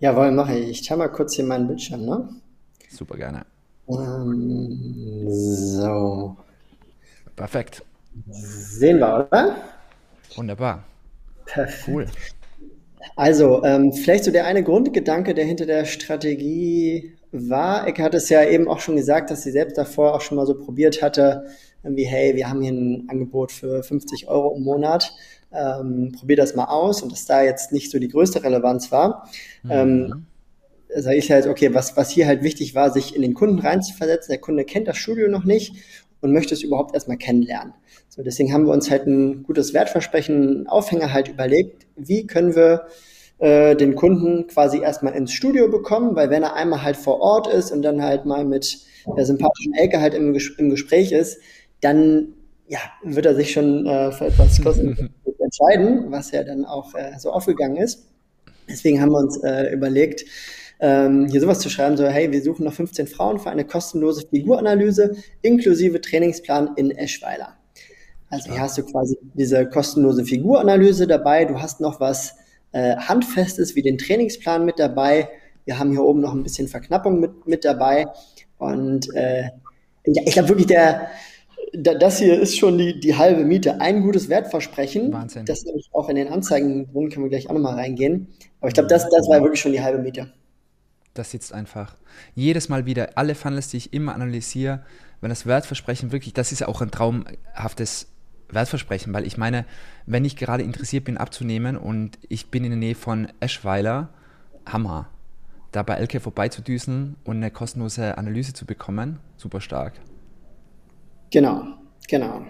Jawohl, 0.00 0.30
mache 0.32 0.56
ich. 0.56 0.70
Ich 0.70 0.82
teile 0.82 0.98
mal 0.98 1.08
kurz 1.08 1.34
hier 1.34 1.44
meinen 1.44 1.68
Bildschirm, 1.68 2.06
ne? 2.06 2.28
Super 2.88 3.16
gerne. 3.16 3.44
Ähm, 3.88 5.26
so. 5.28 6.36
Perfekt. 7.36 7.84
Sehen 8.30 8.98
wir, 8.98 9.28
oder? 9.30 9.56
Wunderbar. 10.36 10.84
Perfekt. 11.44 11.88
Cool. 11.88 12.06
Also, 13.14 13.62
ähm, 13.64 13.92
vielleicht 13.92 14.24
so 14.24 14.30
der 14.30 14.46
eine 14.46 14.62
Grundgedanke, 14.62 15.34
der 15.34 15.44
hinter 15.44 15.66
der 15.66 15.84
Strategie 15.84 17.14
war. 17.32 17.86
Ich 17.86 17.98
hatte 18.00 18.16
es 18.16 18.28
ja 18.30 18.42
eben 18.44 18.68
auch 18.68 18.80
schon 18.80 18.96
gesagt, 18.96 19.30
dass 19.30 19.42
sie 19.42 19.50
selbst 19.50 19.76
davor 19.76 20.14
auch 20.14 20.20
schon 20.22 20.36
mal 20.36 20.46
so 20.46 20.54
probiert 20.54 21.02
hatte, 21.02 21.46
irgendwie, 21.82 22.04
hey, 22.04 22.34
wir 22.36 22.48
haben 22.48 22.62
hier 22.62 22.72
ein 22.72 23.06
Angebot 23.08 23.52
für 23.52 23.82
50 23.82 24.28
Euro 24.28 24.54
im 24.56 24.62
Monat. 24.62 25.12
Ähm, 25.52 26.12
probier 26.12 26.36
das 26.36 26.54
mal 26.54 26.66
aus 26.66 27.02
und 27.02 27.10
dass 27.10 27.26
da 27.26 27.42
jetzt 27.42 27.72
nicht 27.72 27.90
so 27.90 27.98
die 27.98 28.08
größte 28.08 28.44
Relevanz 28.44 28.92
war. 28.92 29.28
Mhm. 29.62 29.70
Ähm, 29.70 30.26
sage 30.94 31.16
ich 31.16 31.30
halt, 31.30 31.46
okay, 31.46 31.74
was, 31.74 31.96
was 31.96 32.10
hier 32.10 32.26
halt 32.26 32.42
wichtig 32.42 32.74
war, 32.74 32.90
sich 32.90 33.14
in 33.14 33.22
den 33.22 33.34
Kunden 33.34 33.58
reinzuversetzen. 33.58 34.32
Der 34.32 34.40
Kunde 34.40 34.64
kennt 34.64 34.88
das 34.88 34.96
Studio 34.96 35.28
noch 35.28 35.44
nicht 35.44 35.74
und 36.20 36.32
möchte 36.32 36.54
es 36.54 36.62
überhaupt 36.62 36.94
erstmal 36.94 37.16
kennenlernen. 37.16 37.74
So, 38.08 38.22
deswegen 38.22 38.52
haben 38.52 38.66
wir 38.66 38.72
uns 38.72 38.90
halt 38.90 39.06
ein 39.06 39.42
gutes 39.42 39.72
Wertversprechen, 39.72 40.66
Aufhänger 40.66 41.12
halt 41.12 41.28
überlegt, 41.28 41.86
wie 41.96 42.26
können 42.26 42.54
wir 42.54 42.86
äh, 43.38 43.76
den 43.76 43.94
Kunden 43.94 44.46
quasi 44.48 44.80
erstmal 44.80 45.14
ins 45.14 45.32
Studio 45.32 45.68
bekommen, 45.68 46.16
weil 46.16 46.30
wenn 46.30 46.42
er 46.42 46.54
einmal 46.54 46.82
halt 46.82 46.96
vor 46.96 47.20
Ort 47.20 47.46
ist 47.46 47.70
und 47.70 47.82
dann 47.82 48.02
halt 48.02 48.26
mal 48.26 48.44
mit 48.44 48.80
der 49.16 49.24
sympathischen 49.24 49.74
Elke 49.74 50.00
halt 50.00 50.14
im, 50.14 50.36
im 50.58 50.70
Gespräch 50.70 51.12
ist, 51.12 51.38
dann 51.80 52.34
ja, 52.68 52.78
wird 53.02 53.26
er 53.26 53.34
sich 53.34 53.52
schon 53.52 53.86
äh, 53.86 54.12
für 54.12 54.26
etwas 54.26 54.62
kostenlos 54.62 54.98
entscheiden, 55.50 56.10
was 56.10 56.30
ja 56.30 56.44
dann 56.44 56.64
auch 56.64 56.94
äh, 56.94 57.18
so 57.18 57.32
aufgegangen 57.32 57.76
ist. 57.76 58.06
Deswegen 58.68 59.00
haben 59.00 59.10
wir 59.10 59.18
uns 59.18 59.42
äh, 59.42 59.72
überlegt, 59.72 60.24
ähm, 60.78 61.26
hier 61.28 61.40
sowas 61.40 61.58
zu 61.58 61.68
schreiben, 61.68 61.96
so 61.96 62.06
hey, 62.06 62.30
wir 62.30 62.42
suchen 62.42 62.64
noch 62.64 62.72
15 62.72 63.06
Frauen 63.06 63.38
für 63.38 63.50
eine 63.50 63.64
kostenlose 63.64 64.26
Figuranalyse 64.28 65.16
inklusive 65.42 66.00
Trainingsplan 66.00 66.70
in 66.76 66.90
Eschweiler. 66.92 67.56
Also 68.30 68.52
hier 68.52 68.60
hast 68.60 68.78
du 68.78 68.84
quasi 68.84 69.18
diese 69.34 69.68
kostenlose 69.68 70.24
Figuranalyse 70.24 71.06
dabei, 71.06 71.44
du 71.44 71.60
hast 71.60 71.80
noch 71.80 71.98
was 71.98 72.36
äh, 72.72 72.96
Handfestes 72.96 73.74
wie 73.74 73.82
den 73.82 73.98
Trainingsplan 73.98 74.64
mit 74.64 74.78
dabei. 74.78 75.28
Wir 75.64 75.78
haben 75.78 75.90
hier 75.90 76.02
oben 76.02 76.20
noch 76.20 76.32
ein 76.32 76.44
bisschen 76.44 76.68
Verknappung 76.68 77.18
mit, 77.18 77.46
mit 77.46 77.64
dabei. 77.64 78.06
Und 78.58 79.12
äh, 79.14 79.50
ja, 80.06 80.22
ich 80.24 80.32
glaube 80.32 80.50
wirklich, 80.50 80.68
der, 80.68 81.10
das 81.72 82.18
hier 82.18 82.40
ist 82.40 82.58
schon 82.58 82.78
die, 82.78 82.98
die 83.00 83.16
halbe 83.16 83.44
Miete. 83.44 83.80
Ein 83.80 84.02
gutes 84.02 84.28
Wertversprechen. 84.28 85.12
Wahnsinn. 85.12 85.46
Das 85.46 85.64
habe 85.66 85.78
ich 85.78 85.88
auch 85.92 86.08
in 86.08 86.16
den 86.16 86.28
Anzeigen 86.28 86.90
drin, 86.92 87.10
können 87.10 87.24
wir 87.24 87.30
gleich 87.30 87.48
auch 87.48 87.54
nochmal 87.54 87.74
reingehen. 87.74 88.28
Aber 88.60 88.68
ich 88.68 88.74
glaube, 88.74 88.88
das, 88.88 89.08
das 89.08 89.28
war 89.28 89.40
wirklich 89.42 89.60
schon 89.60 89.72
die 89.72 89.82
halbe 89.82 90.02
Miete. 90.02 90.32
Das 91.14 91.30
sitzt 91.30 91.52
einfach. 91.52 91.96
Jedes 92.34 92.68
Mal 92.68 92.86
wieder, 92.86 93.10
alle 93.16 93.34
Funnels, 93.34 93.68
die 93.68 93.78
ich 93.78 93.92
immer 93.92 94.14
analysiere, 94.14 94.84
wenn 95.20 95.30
das 95.30 95.46
Wertversprechen 95.46 96.12
wirklich, 96.12 96.34
das 96.34 96.52
ist 96.52 96.60
ja 96.60 96.68
auch 96.68 96.80
ein 96.80 96.90
traumhaftes 96.90 98.08
Wertversprechen, 98.48 99.12
weil 99.12 99.26
ich 99.26 99.36
meine, 99.36 99.64
wenn 100.06 100.24
ich 100.24 100.36
gerade 100.36 100.62
interessiert 100.62 101.04
bin 101.04 101.16
abzunehmen 101.16 101.76
und 101.76 102.18
ich 102.28 102.50
bin 102.50 102.64
in 102.64 102.70
der 102.70 102.78
Nähe 102.78 102.94
von 102.94 103.28
Eschweiler, 103.40 104.08
Hammer. 104.66 105.08
Da 105.72 105.82
bei 105.84 105.94
Elke 105.94 106.18
vorbeizudüsen 106.18 107.16
und 107.22 107.36
eine 107.36 107.50
kostenlose 107.50 108.18
Analyse 108.18 108.52
zu 108.52 108.66
bekommen, 108.66 109.20
super 109.36 109.60
stark. 109.60 110.00
Genau, 111.30 111.62
genau. 112.08 112.42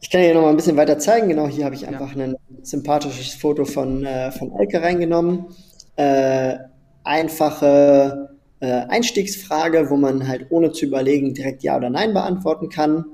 Ich 0.00 0.10
kann 0.10 0.22
hier 0.22 0.34
noch 0.34 0.42
mal 0.42 0.50
ein 0.50 0.56
bisschen 0.56 0.76
weiter 0.76 0.98
zeigen. 0.98 1.28
Genau, 1.28 1.46
hier 1.46 1.64
habe 1.64 1.74
ich 1.74 1.86
einfach 1.86 2.14
ja. 2.16 2.24
ein 2.24 2.36
sympathisches 2.62 3.34
Foto 3.34 3.64
von, 3.64 4.04
äh, 4.04 4.32
von 4.32 4.52
Elke 4.58 4.82
reingenommen. 4.82 5.46
Äh, 5.96 6.56
einfache 7.04 8.30
äh, 8.60 8.66
Einstiegsfrage, 8.66 9.88
wo 9.90 9.96
man 9.96 10.26
halt 10.26 10.46
ohne 10.50 10.72
zu 10.72 10.86
überlegen 10.86 11.34
direkt 11.34 11.62
Ja 11.62 11.76
oder 11.76 11.90
Nein 11.90 12.12
beantworten 12.12 12.68
kann. 12.70 13.04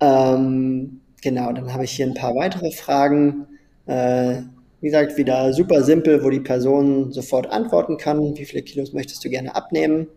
Ähm, 0.00 1.00
genau, 1.22 1.52
dann 1.52 1.72
habe 1.72 1.84
ich 1.84 1.92
hier 1.92 2.06
ein 2.06 2.14
paar 2.14 2.34
weitere 2.34 2.72
Fragen. 2.72 3.46
Äh, 3.86 4.42
wie 4.80 4.86
gesagt, 4.86 5.16
wieder 5.16 5.52
super 5.52 5.82
simpel, 5.82 6.22
wo 6.22 6.30
die 6.30 6.40
Person 6.40 7.10
sofort 7.12 7.50
antworten 7.50 7.96
kann. 7.96 8.36
Wie 8.36 8.44
viele 8.44 8.62
Kilos 8.62 8.92
möchtest 8.92 9.24
du 9.24 9.30
gerne 9.30 9.56
abnehmen? 9.56 10.08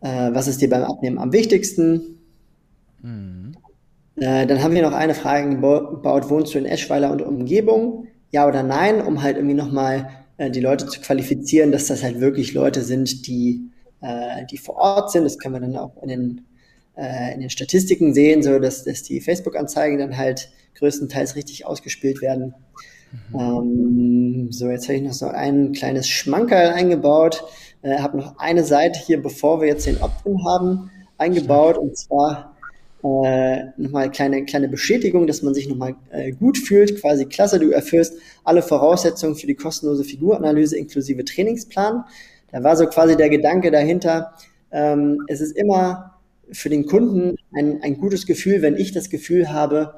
Äh, 0.00 0.30
was 0.32 0.48
ist 0.48 0.60
dir 0.60 0.70
beim 0.70 0.84
Abnehmen 0.84 1.18
am 1.18 1.32
wichtigsten? 1.32 2.21
Mhm. 3.02 3.56
Äh, 4.16 4.46
dann 4.46 4.62
haben 4.62 4.74
wir 4.74 4.82
noch 4.82 4.92
eine 4.92 5.14
Frage 5.14 5.50
gebaut, 5.50 6.30
wohnst 6.30 6.54
du 6.54 6.58
in 6.58 6.66
Eschweiler 6.66 7.12
und 7.12 7.22
Umgebung? 7.22 8.06
Ja 8.30 8.46
oder 8.46 8.62
nein, 8.62 9.00
um 9.00 9.22
halt 9.22 9.36
irgendwie 9.36 9.54
nochmal 9.54 10.10
äh, 10.38 10.50
die 10.50 10.60
Leute 10.60 10.86
zu 10.86 11.00
qualifizieren, 11.00 11.72
dass 11.72 11.86
das 11.86 12.02
halt 12.02 12.20
wirklich 12.20 12.54
Leute 12.54 12.82
sind, 12.82 13.26
die, 13.26 13.70
äh, 14.00 14.46
die 14.50 14.58
vor 14.58 14.76
Ort 14.76 15.10
sind. 15.10 15.24
Das 15.24 15.38
können 15.38 15.54
wir 15.54 15.60
dann 15.60 15.76
auch 15.76 16.02
in 16.02 16.08
den 16.08 16.40
äh, 16.96 17.34
in 17.34 17.40
den 17.40 17.50
Statistiken 17.50 18.14
sehen, 18.14 18.42
so 18.42 18.58
dass, 18.58 18.84
dass 18.84 19.02
die 19.02 19.20
Facebook-Anzeigen 19.20 19.98
dann 19.98 20.16
halt 20.16 20.50
größtenteils 20.78 21.36
richtig 21.36 21.66
ausgespielt 21.66 22.20
werden. 22.20 22.54
Mhm. 23.30 23.38
Ähm, 23.38 24.52
so, 24.52 24.68
jetzt 24.68 24.88
habe 24.88 24.96
ich 24.96 25.02
noch 25.02 25.12
so 25.12 25.26
ein 25.26 25.72
kleines 25.72 26.08
Schmankerl 26.08 26.70
eingebaut. 26.70 27.44
Äh, 27.82 27.98
habe 27.98 28.18
noch 28.18 28.38
eine 28.38 28.64
Seite 28.64 29.00
hier, 29.00 29.22
bevor 29.22 29.60
wir 29.60 29.68
jetzt 29.68 29.86
den 29.86 30.00
Opt-in 30.00 30.44
haben, 30.44 30.90
eingebaut. 31.18 31.78
Und 31.78 31.96
zwar 31.96 32.51
äh, 33.02 33.64
nochmal 33.76 34.10
kleine, 34.10 34.44
kleine 34.44 34.68
Bestätigung, 34.68 35.26
dass 35.26 35.42
man 35.42 35.54
sich 35.54 35.68
nochmal 35.68 35.96
äh, 36.10 36.32
gut 36.32 36.56
fühlt. 36.56 37.00
Quasi 37.00 37.26
klasse, 37.26 37.58
du 37.58 37.70
erfüllst 37.70 38.14
alle 38.44 38.62
Voraussetzungen 38.62 39.34
für 39.34 39.46
die 39.46 39.56
kostenlose 39.56 40.04
Figuranalyse 40.04 40.76
inklusive 40.76 41.24
Trainingsplan. 41.24 42.04
Da 42.52 42.62
war 42.62 42.76
so 42.76 42.86
quasi 42.86 43.16
der 43.16 43.28
Gedanke 43.28 43.70
dahinter. 43.70 44.34
Ähm, 44.70 45.18
es 45.26 45.40
ist 45.40 45.56
immer 45.56 46.20
für 46.52 46.68
den 46.68 46.86
Kunden 46.86 47.36
ein, 47.52 47.82
ein 47.82 47.98
gutes 47.98 48.26
Gefühl, 48.26 48.62
wenn 48.62 48.76
ich 48.76 48.92
das 48.92 49.10
Gefühl 49.10 49.52
habe, 49.52 49.94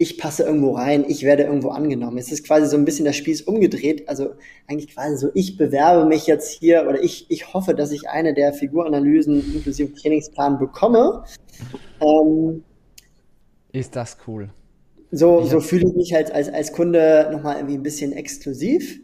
ich 0.00 0.16
passe 0.16 0.44
irgendwo 0.44 0.70
rein, 0.72 1.04
ich 1.08 1.24
werde 1.24 1.42
irgendwo 1.42 1.70
angenommen. 1.70 2.18
Es 2.18 2.30
ist 2.30 2.46
quasi 2.46 2.68
so 2.68 2.76
ein 2.76 2.84
bisschen 2.84 3.04
der 3.04 3.12
Spieß 3.12 3.42
umgedreht. 3.42 4.08
Also 4.08 4.30
eigentlich 4.68 4.94
quasi 4.94 5.16
so, 5.16 5.30
ich 5.34 5.56
bewerbe 5.56 6.06
mich 6.06 6.28
jetzt 6.28 6.52
hier 6.52 6.86
oder 6.88 7.02
ich, 7.02 7.26
ich 7.28 7.52
hoffe, 7.52 7.74
dass 7.74 7.90
ich 7.90 8.08
eine 8.08 8.32
der 8.32 8.52
Figuranalysen 8.52 9.54
inklusive 9.54 9.92
Trainingsplan 9.94 10.58
bekomme. 10.58 11.24
Ähm, 12.00 12.62
ist 13.72 13.96
das 13.96 14.16
cool. 14.28 14.50
So, 15.10 15.42
so 15.42 15.58
fühle 15.58 15.88
ich 15.88 15.94
mich 15.96 16.14
halt 16.14 16.30
als, 16.30 16.48
als 16.48 16.72
Kunde 16.72 17.28
nochmal 17.32 17.56
irgendwie 17.56 17.74
ein 17.74 17.82
bisschen 17.82 18.12
exklusiv. 18.12 19.00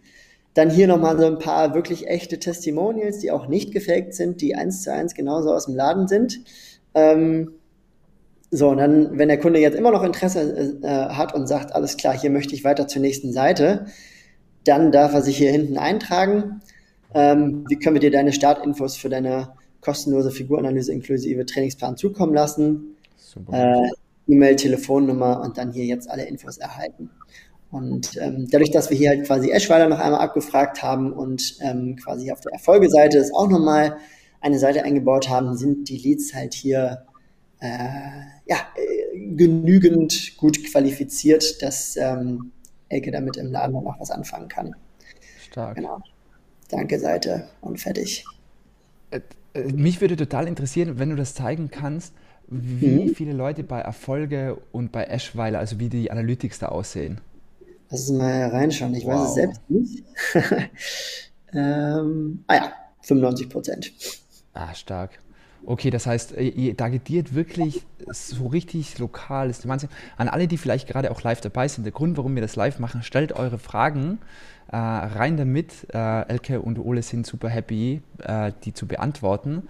Dann 0.52 0.70
hier 0.70 0.86
nochmal 0.86 1.18
so 1.18 1.26
ein 1.26 1.40
paar 1.40 1.74
wirklich 1.74 2.06
echte 2.06 2.38
Testimonials, 2.38 3.18
die 3.18 3.32
auch 3.32 3.48
nicht 3.48 3.72
gefaked 3.72 4.14
sind, 4.14 4.40
die 4.40 4.54
eins 4.54 4.82
zu 4.82 4.92
eins 4.92 5.14
genauso 5.14 5.52
aus 5.52 5.66
dem 5.66 5.74
Laden 5.74 6.06
sind. 6.06 6.40
Ähm, 6.94 7.50
so, 8.56 8.68
und 8.68 8.76
dann, 8.76 9.18
wenn 9.18 9.26
der 9.26 9.40
Kunde 9.40 9.58
jetzt 9.58 9.76
immer 9.76 9.90
noch 9.90 10.04
Interesse 10.04 10.78
äh, 10.82 10.88
hat 10.88 11.34
und 11.34 11.48
sagt, 11.48 11.74
alles 11.74 11.96
klar, 11.96 12.16
hier 12.16 12.30
möchte 12.30 12.54
ich 12.54 12.62
weiter 12.62 12.86
zur 12.86 13.02
nächsten 13.02 13.32
Seite, 13.32 13.86
dann 14.62 14.92
darf 14.92 15.12
er 15.12 15.22
sich 15.22 15.36
hier 15.36 15.50
hinten 15.50 15.76
eintragen. 15.76 16.60
Ähm, 17.14 17.64
wie 17.68 17.76
können 17.76 17.96
wir 17.96 18.00
dir 18.00 18.12
deine 18.12 18.32
Startinfos 18.32 18.96
für 18.96 19.08
deine 19.08 19.50
kostenlose 19.80 20.30
Figuranalyse 20.30 20.92
inklusive 20.92 21.44
Trainingsplan 21.46 21.96
zukommen 21.96 22.32
lassen? 22.32 22.96
Äh, 23.50 23.88
E-Mail, 24.28 24.54
Telefonnummer 24.54 25.42
und 25.42 25.58
dann 25.58 25.72
hier 25.72 25.84
jetzt 25.84 26.08
alle 26.08 26.24
Infos 26.24 26.58
erhalten. 26.58 27.10
Und 27.72 28.16
ähm, 28.20 28.46
dadurch, 28.48 28.70
dass 28.70 28.88
wir 28.88 28.96
hier 28.96 29.10
halt 29.10 29.26
quasi 29.26 29.50
Eschweiler 29.50 29.88
noch 29.88 29.98
einmal 29.98 30.20
abgefragt 30.20 30.80
haben 30.84 31.12
und 31.12 31.56
ähm, 31.60 31.96
quasi 31.96 32.30
auf 32.30 32.40
der 32.40 32.52
Erfolgeseite 32.52 33.18
ist 33.18 33.34
auch 33.34 33.48
nochmal 33.48 33.96
eine 34.40 34.60
Seite 34.60 34.84
eingebaut 34.84 35.28
haben, 35.28 35.56
sind 35.56 35.88
die 35.88 35.98
Leads 35.98 36.34
halt 36.34 36.54
hier 36.54 37.02
ja, 37.66 38.56
äh, 38.76 39.18
genügend 39.36 40.36
gut 40.36 40.64
qualifiziert, 40.64 41.62
dass 41.62 41.96
ähm, 41.96 42.52
Elke 42.88 43.10
damit 43.10 43.36
im 43.36 43.50
Laden 43.50 43.72
noch 43.72 43.98
was 43.98 44.10
anfangen 44.10 44.48
kann. 44.48 44.74
Stark. 45.40 45.76
Genau. 45.76 46.00
Danke, 46.68 46.98
Seite 46.98 47.48
und 47.60 47.80
fertig. 47.80 48.24
Äh, 49.10 49.20
äh, 49.54 49.72
mich 49.72 50.00
würde 50.00 50.16
total 50.16 50.48
interessieren, 50.48 50.98
wenn 50.98 51.10
du 51.10 51.16
das 51.16 51.34
zeigen 51.34 51.70
kannst, 51.70 52.12
wie 52.48 53.04
mhm. 53.04 53.14
viele 53.14 53.32
Leute 53.32 53.62
bei 53.62 53.80
Erfolge 53.80 54.58
und 54.72 54.92
bei 54.92 55.04
Eschweiler, 55.04 55.58
also 55.58 55.78
wie 55.78 55.88
die 55.88 56.10
Analytics 56.10 56.58
da 56.58 56.68
aussehen. 56.68 57.20
Lass 57.90 58.10
uns 58.10 58.18
mal 58.18 58.48
reinschauen. 58.48 58.94
Ich 58.94 59.04
wow. 59.04 59.14
weiß 59.14 59.28
es 59.28 59.34
selbst 59.34 59.70
nicht. 59.70 60.04
ähm, 61.52 62.44
ah 62.46 62.54
ja, 62.54 62.72
95 63.02 63.48
Prozent. 63.48 63.92
Ah, 64.52 64.74
stark. 64.74 65.18
Okay, 65.66 65.90
das 65.90 66.06
heißt, 66.06 66.36
äh, 66.36 66.48
ihr 66.48 66.76
targetiert 66.76 67.34
wirklich 67.34 67.84
so 68.10 68.46
richtig 68.46 68.98
lokal. 68.98 69.50
Ist 69.50 69.66
Wahnsinn. 69.66 69.88
An 70.16 70.28
alle, 70.28 70.46
die 70.46 70.58
vielleicht 70.58 70.88
gerade 70.88 71.10
auch 71.10 71.22
live 71.22 71.40
dabei 71.40 71.68
sind, 71.68 71.84
der 71.84 71.92
Grund, 71.92 72.16
warum 72.16 72.34
wir 72.34 72.42
das 72.42 72.56
live 72.56 72.78
machen, 72.78 73.02
stellt 73.02 73.32
eure 73.32 73.58
Fragen 73.58 74.18
äh, 74.70 74.76
rein 74.76 75.36
damit. 75.36 75.86
Äh, 75.92 76.28
Elke 76.28 76.60
und 76.60 76.78
Ole 76.78 77.02
sind 77.02 77.26
super 77.26 77.48
happy, 77.48 78.02
äh, 78.22 78.52
die 78.64 78.74
zu 78.74 78.86
beantworten. 78.86 79.68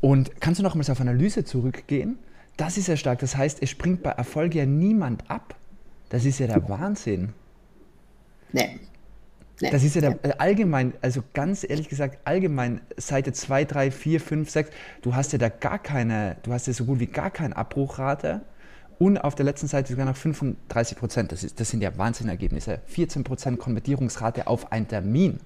Und 0.00 0.40
kannst 0.40 0.58
du 0.58 0.64
nochmals 0.64 0.90
auf 0.90 1.00
Analyse 1.00 1.44
zurückgehen? 1.44 2.18
Das 2.56 2.76
ist 2.76 2.88
ja 2.88 2.96
stark. 2.96 3.20
Das 3.20 3.36
heißt, 3.36 3.62
es 3.62 3.70
springt 3.70 4.02
bei 4.02 4.10
Erfolg 4.10 4.54
ja 4.54 4.66
niemand 4.66 5.30
ab. 5.30 5.54
Das 6.08 6.24
ist 6.24 6.40
ja 6.40 6.46
der 6.46 6.68
Wahnsinn. 6.68 7.32
Nee. 8.52 8.80
Nee. 9.60 9.70
Das 9.70 9.84
ist 9.84 9.94
ja 9.94 10.00
der, 10.00 10.18
äh, 10.22 10.32
allgemein, 10.38 10.94
also 11.02 11.22
ganz 11.34 11.68
ehrlich 11.68 11.88
gesagt, 11.88 12.18
allgemein 12.24 12.80
Seite 12.96 13.32
2, 13.32 13.64
3, 13.66 13.90
4, 13.90 14.20
5, 14.20 14.50
6, 14.50 14.70
du 15.02 15.14
hast 15.14 15.32
ja 15.32 15.38
da 15.38 15.48
gar 15.50 15.78
keine, 15.78 16.36
du 16.42 16.52
hast 16.52 16.66
ja 16.66 16.72
so 16.72 16.84
gut 16.84 16.98
wie 16.98 17.06
gar 17.06 17.30
keine 17.30 17.56
Abbruchrate 17.56 18.40
und 18.98 19.18
auf 19.18 19.34
der 19.34 19.44
letzten 19.44 19.66
Seite 19.66 19.92
sogar 19.92 20.06
noch 20.06 20.16
35 20.16 20.96
Prozent. 20.98 21.32
Das, 21.32 21.54
das 21.54 21.70
sind 21.70 21.82
ja 21.82 21.96
Wahnsinnergebnisse. 21.96 22.80
14 22.86 23.24
Prozent 23.24 23.58
Konvertierungsrate 23.58 24.46
auf 24.46 24.72
einen 24.72 24.88
Termin. 24.88 25.40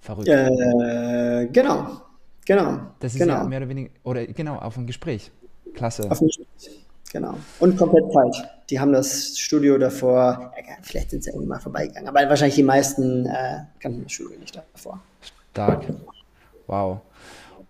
Verrückt. 0.00 0.28
Äh, 0.28 1.48
genau, 1.52 2.02
genau. 2.44 2.80
Das 3.00 3.14
ist 3.14 3.20
genau. 3.20 3.34
ja 3.34 3.44
mehr 3.44 3.58
oder 3.58 3.68
weniger, 3.68 3.90
oder 4.02 4.26
genau, 4.26 4.56
auf 4.56 4.76
ein 4.76 4.86
Gespräch. 4.86 5.30
Klasse. 5.74 6.10
Auf 6.10 6.20
ein 6.20 6.26
Gespräch. 6.26 6.84
Genau. 7.12 7.34
Und 7.60 7.76
komplett 7.76 8.12
falsch. 8.12 8.42
Die 8.70 8.80
haben 8.80 8.92
das 8.92 9.38
Studio 9.38 9.76
davor, 9.78 10.52
ja, 10.56 10.74
vielleicht 10.82 11.10
sind 11.10 11.22
sie 11.22 11.30
irgendwie 11.30 11.48
mal 11.48 11.60
vorbeigegangen, 11.60 12.08
aber 12.08 12.28
wahrscheinlich 12.28 12.54
die 12.54 12.62
meisten 12.62 13.26
äh, 13.26 13.60
kannten 13.80 14.02
das 14.02 14.12
Studio 14.12 14.38
nicht 14.38 14.56
davor. 14.56 15.00
Stark. 15.50 15.84
Wow. 16.66 17.00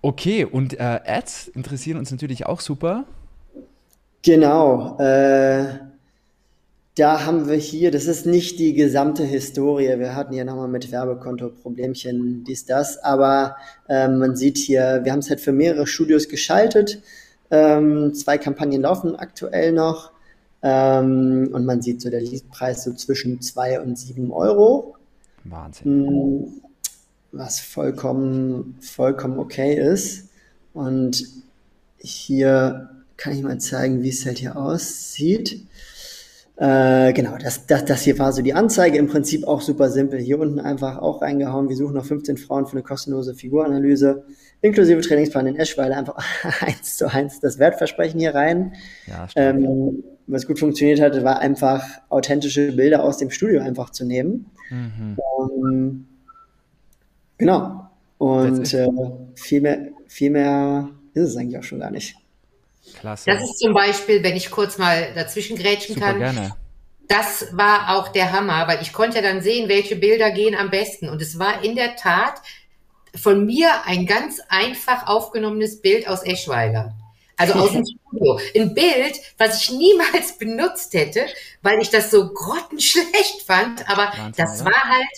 Okay, 0.00 0.44
und 0.44 0.74
äh, 0.74 1.00
Ads 1.04 1.48
interessieren 1.48 1.98
uns 1.98 2.10
natürlich 2.10 2.46
auch 2.46 2.60
super. 2.60 3.04
Genau. 4.22 4.98
Äh, 4.98 5.78
da 6.96 7.26
haben 7.26 7.48
wir 7.48 7.56
hier, 7.56 7.90
das 7.90 8.06
ist 8.06 8.24
nicht 8.24 8.58
die 8.58 8.72
gesamte 8.72 9.24
Historie. 9.24 9.98
Wir 9.98 10.14
hatten 10.14 10.32
ja 10.32 10.44
nochmal 10.44 10.68
mit 10.68 10.92
Werbekonto 10.92 11.50
Problemchen, 11.50 12.44
dies, 12.44 12.66
das. 12.66 13.02
Aber 13.02 13.56
ähm, 13.88 14.18
man 14.18 14.36
sieht 14.36 14.58
hier, 14.58 15.00
wir 15.02 15.10
haben 15.10 15.18
es 15.18 15.28
halt 15.28 15.40
für 15.40 15.52
mehrere 15.52 15.86
Studios 15.86 16.28
geschaltet. 16.28 17.02
Ähm, 17.50 18.14
zwei 18.14 18.38
Kampagnen 18.38 18.82
laufen 18.82 19.16
aktuell 19.16 19.72
noch. 19.72 20.13
Ähm, 20.66 21.50
und 21.52 21.66
man 21.66 21.82
sieht 21.82 22.00
so 22.00 22.08
der 22.08 22.22
Leadpreis 22.22 22.84
so 22.84 22.94
zwischen 22.94 23.42
zwei 23.42 23.78
und 23.80 23.98
sieben 23.98 24.32
Euro. 24.32 24.96
Wahnsinn. 25.44 26.06
Hm, 26.06 26.52
was 27.32 27.60
vollkommen, 27.60 28.78
vollkommen 28.80 29.38
okay 29.38 29.74
ist. 29.74 30.30
Und 30.72 31.28
hier 31.98 32.88
kann 33.18 33.34
ich 33.34 33.42
mal 33.42 33.58
zeigen, 33.58 34.02
wie 34.02 34.08
es 34.08 34.24
halt 34.24 34.38
hier 34.38 34.56
aussieht. 34.56 35.60
Äh, 36.56 37.12
genau, 37.12 37.36
das, 37.36 37.66
das, 37.66 37.84
das 37.84 38.02
hier 38.02 38.16
war 38.18 38.32
so 38.32 38.40
die 38.40 38.54
Anzeige. 38.54 38.96
Im 38.98 39.08
Prinzip 39.08 39.46
auch 39.46 39.60
super 39.60 39.90
simpel. 39.90 40.20
Hier 40.20 40.38
unten 40.38 40.60
einfach 40.60 40.98
auch 40.98 41.20
reingehauen. 41.20 41.68
Wir 41.68 41.76
suchen 41.76 41.94
noch 41.94 42.04
15 42.04 42.36
Frauen 42.36 42.66
für 42.66 42.72
eine 42.72 42.82
kostenlose 42.82 43.34
Figuranalyse, 43.34 44.24
inklusive 44.60 45.00
Trainingsplan 45.00 45.48
in 45.48 45.56
Eschweiler. 45.56 45.96
Einfach 45.96 46.16
eins 46.60 46.96
zu 46.96 47.12
eins 47.12 47.40
das 47.40 47.58
Wertversprechen 47.58 48.20
hier 48.20 48.34
rein. 48.34 48.74
Ja, 49.06 49.26
ähm, 49.34 50.04
was 50.26 50.46
gut 50.46 50.58
funktioniert 50.58 51.00
hat, 51.00 51.22
war 51.24 51.40
einfach 51.40 51.84
authentische 52.08 52.72
Bilder 52.72 53.02
aus 53.02 53.18
dem 53.18 53.30
Studio 53.30 53.60
einfach 53.60 53.90
zu 53.90 54.04
nehmen. 54.04 54.46
Mhm. 54.70 55.18
Um, 55.36 55.72
ähm, 55.72 56.06
genau. 57.36 57.90
Und 58.18 58.72
äh, 58.72 58.88
viel, 59.34 59.60
mehr, 59.60 59.88
viel 60.06 60.30
mehr 60.30 60.88
ist 61.14 61.30
es 61.30 61.36
eigentlich 61.36 61.58
auch 61.58 61.64
schon 61.64 61.80
gar 61.80 61.90
nicht. 61.90 62.16
Klasse. 62.98 63.30
Das 63.30 63.42
ist 63.42 63.58
zum 63.58 63.74
Beispiel, 63.74 64.22
wenn 64.22 64.36
ich 64.36 64.50
kurz 64.50 64.78
mal 64.78 65.12
dazwischen 65.14 65.56
grätschen 65.56 65.94
Super 65.94 66.06
kann. 66.06 66.18
Gerne. 66.18 66.56
Das 67.08 67.48
war 67.52 67.96
auch 67.96 68.08
der 68.08 68.32
Hammer, 68.32 68.66
weil 68.66 68.80
ich 68.80 68.92
konnte 68.92 69.16
ja 69.16 69.22
dann 69.22 69.42
sehen, 69.42 69.68
welche 69.68 69.96
Bilder 69.96 70.30
gehen 70.30 70.54
am 70.54 70.70
besten. 70.70 71.08
Und 71.08 71.20
es 71.20 71.38
war 71.38 71.62
in 71.62 71.76
der 71.76 71.96
Tat 71.96 72.40
von 73.14 73.44
mir 73.44 73.84
ein 73.84 74.06
ganz 74.06 74.40
einfach 74.48 75.06
aufgenommenes 75.06 75.80
Bild 75.80 76.08
aus 76.08 76.22
Eschweiler. 76.22 76.94
Also 77.36 77.54
aus 77.54 77.72
dem 77.72 77.84
Studio. 78.08 78.40
Ein 78.54 78.74
Bild, 78.74 79.20
was 79.38 79.62
ich 79.62 79.70
niemals 79.70 80.32
benutzt 80.38 80.94
hätte, 80.94 81.26
weil 81.62 81.80
ich 81.80 81.90
das 81.90 82.10
so 82.10 82.32
grottenschlecht 82.32 83.42
fand. 83.46 83.88
Aber 83.88 84.12
Wahnsinn, 84.16 84.32
das 84.36 84.62
oder? 84.62 84.70
war 84.70 84.84
halt, 84.84 85.08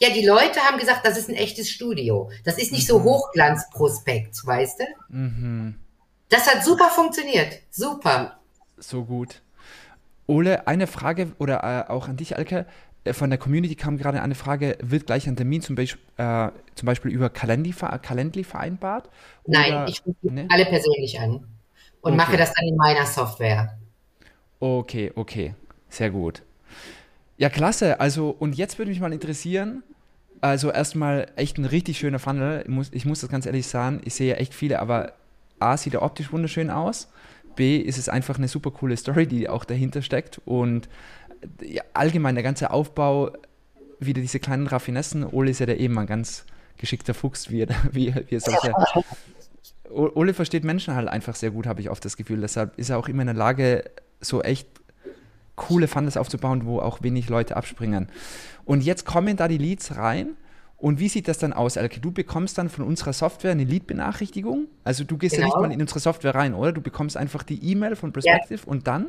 ja, 0.00 0.10
die 0.10 0.26
Leute 0.26 0.60
haben 0.60 0.78
gesagt, 0.78 1.06
das 1.06 1.16
ist 1.16 1.28
ein 1.28 1.36
echtes 1.36 1.70
Studio. 1.70 2.30
Das 2.44 2.58
ist 2.58 2.72
nicht 2.72 2.88
mhm. 2.88 2.92
so 2.92 3.02
Hochglanzprospekt, 3.02 4.36
weißt 4.44 4.80
du? 4.80 4.84
Mhm. 5.08 5.78
Das 6.34 6.52
hat 6.52 6.64
super 6.64 6.88
funktioniert. 6.88 7.60
Super. 7.70 8.40
So 8.76 9.04
gut. 9.04 9.40
Ole, 10.26 10.66
eine 10.66 10.88
Frage 10.88 11.30
oder 11.38 11.86
äh, 11.86 11.92
auch 11.92 12.08
an 12.08 12.16
dich, 12.16 12.36
Alke. 12.36 12.66
Äh, 13.04 13.12
von 13.12 13.30
der 13.30 13.38
Community 13.38 13.76
kam 13.76 13.98
gerade 13.98 14.20
eine 14.20 14.34
Frage, 14.34 14.76
wird 14.82 15.06
gleich 15.06 15.28
ein 15.28 15.36
Termin 15.36 15.62
zum, 15.62 15.76
Beispiel, 15.76 16.00
äh, 16.16 16.48
zum 16.74 16.86
Beispiel 16.86 17.12
über 17.12 17.30
Calendly, 17.30 17.72
Calendly 17.72 18.42
vereinbart? 18.42 19.10
Oder, 19.44 19.60
Nein, 19.60 19.86
ich 19.86 20.04
rufe 20.04 20.34
ne? 20.34 20.48
alle 20.50 20.64
persönlich 20.64 21.20
an 21.20 21.46
und 22.00 22.14
okay. 22.14 22.16
mache 22.16 22.36
das 22.36 22.52
dann 22.52 22.66
in 22.66 22.76
meiner 22.76 23.06
Software. 23.06 23.78
Okay, 24.58 25.12
okay, 25.14 25.54
sehr 25.88 26.10
gut. 26.10 26.42
Ja, 27.36 27.48
klasse. 27.48 28.00
Also, 28.00 28.34
und 28.36 28.56
jetzt 28.56 28.76
würde 28.78 28.90
mich 28.90 28.98
mal 28.98 29.12
interessieren, 29.12 29.84
also 30.40 30.72
erstmal 30.72 31.30
echt 31.36 31.58
ein 31.58 31.64
richtig 31.64 31.98
schöner 31.98 32.18
Funnel. 32.18 32.62
Ich 32.62 32.68
muss, 32.68 32.88
ich 32.90 33.04
muss 33.04 33.20
das 33.20 33.30
ganz 33.30 33.46
ehrlich 33.46 33.68
sagen, 33.68 34.00
ich 34.04 34.14
sehe 34.14 34.34
echt 34.34 34.52
viele, 34.52 34.80
aber 34.80 35.12
A, 35.58 35.76
sieht 35.76 35.94
er 35.94 36.02
optisch 36.02 36.32
wunderschön 36.32 36.70
aus. 36.70 37.08
B, 37.56 37.78
ist 37.78 37.98
es 37.98 38.08
einfach 38.08 38.38
eine 38.38 38.48
super 38.48 38.70
coole 38.70 38.96
Story, 38.96 39.26
die 39.26 39.48
auch 39.48 39.64
dahinter 39.64 40.02
steckt. 40.02 40.40
Und 40.44 40.88
ja, 41.62 41.82
allgemein 41.92 42.34
der 42.34 42.44
ganze 42.44 42.70
Aufbau, 42.70 43.30
wieder 44.00 44.20
diese 44.20 44.40
kleinen 44.40 44.66
Raffinessen. 44.66 45.24
Ole 45.24 45.50
ist 45.50 45.60
ja 45.60 45.66
der 45.66 45.78
eben 45.78 45.98
ein 45.98 46.06
ganz 46.06 46.44
geschickter 46.76 47.14
Fuchs, 47.14 47.50
wie 47.50 47.62
er, 47.62 47.68
wie, 47.92 48.14
wie 48.14 48.34
er 48.34 48.40
solche. 48.40 48.72
Ole 49.90 50.34
versteht 50.34 50.64
Menschen 50.64 50.94
halt 50.94 51.08
einfach 51.08 51.36
sehr 51.36 51.50
gut, 51.50 51.66
habe 51.66 51.80
ich 51.80 51.90
oft 51.90 52.04
das 52.04 52.16
Gefühl. 52.16 52.40
Deshalb 52.40 52.76
ist 52.78 52.90
er 52.90 52.98
auch 52.98 53.08
immer 53.08 53.22
in 53.22 53.28
der 53.28 53.36
Lage, 53.36 53.84
so 54.20 54.42
echt 54.42 54.66
coole 55.54 55.86
Fundes 55.86 56.16
aufzubauen, 56.16 56.66
wo 56.66 56.80
auch 56.80 57.02
wenig 57.02 57.28
Leute 57.28 57.56
abspringen. 57.56 58.08
Und 58.64 58.82
jetzt 58.82 59.04
kommen 59.04 59.36
da 59.36 59.46
die 59.46 59.58
Leads 59.58 59.96
rein 59.96 60.36
und 60.84 61.00
wie 61.00 61.08
sieht 61.08 61.28
das 61.28 61.38
dann 61.38 61.54
aus, 61.54 61.76
Elke? 61.76 61.98
Du 61.98 62.12
bekommst 62.12 62.58
dann 62.58 62.68
von 62.68 62.84
unserer 62.84 63.14
Software 63.14 63.52
eine 63.52 63.64
Lead-Benachrichtigung. 63.64 64.66
Also 64.84 65.02
du 65.02 65.16
gehst 65.16 65.34
genau. 65.34 65.46
ja 65.46 65.54
nicht 65.54 65.62
mal 65.62 65.72
in 65.72 65.80
unsere 65.80 65.98
Software 65.98 66.34
rein, 66.34 66.52
oder? 66.52 66.72
Du 66.72 66.82
bekommst 66.82 67.16
einfach 67.16 67.42
die 67.42 67.58
E-Mail 67.70 67.96
von 67.96 68.12
Perspective 68.12 68.60
ja. 68.66 68.70
und 68.70 68.86
dann 68.86 69.06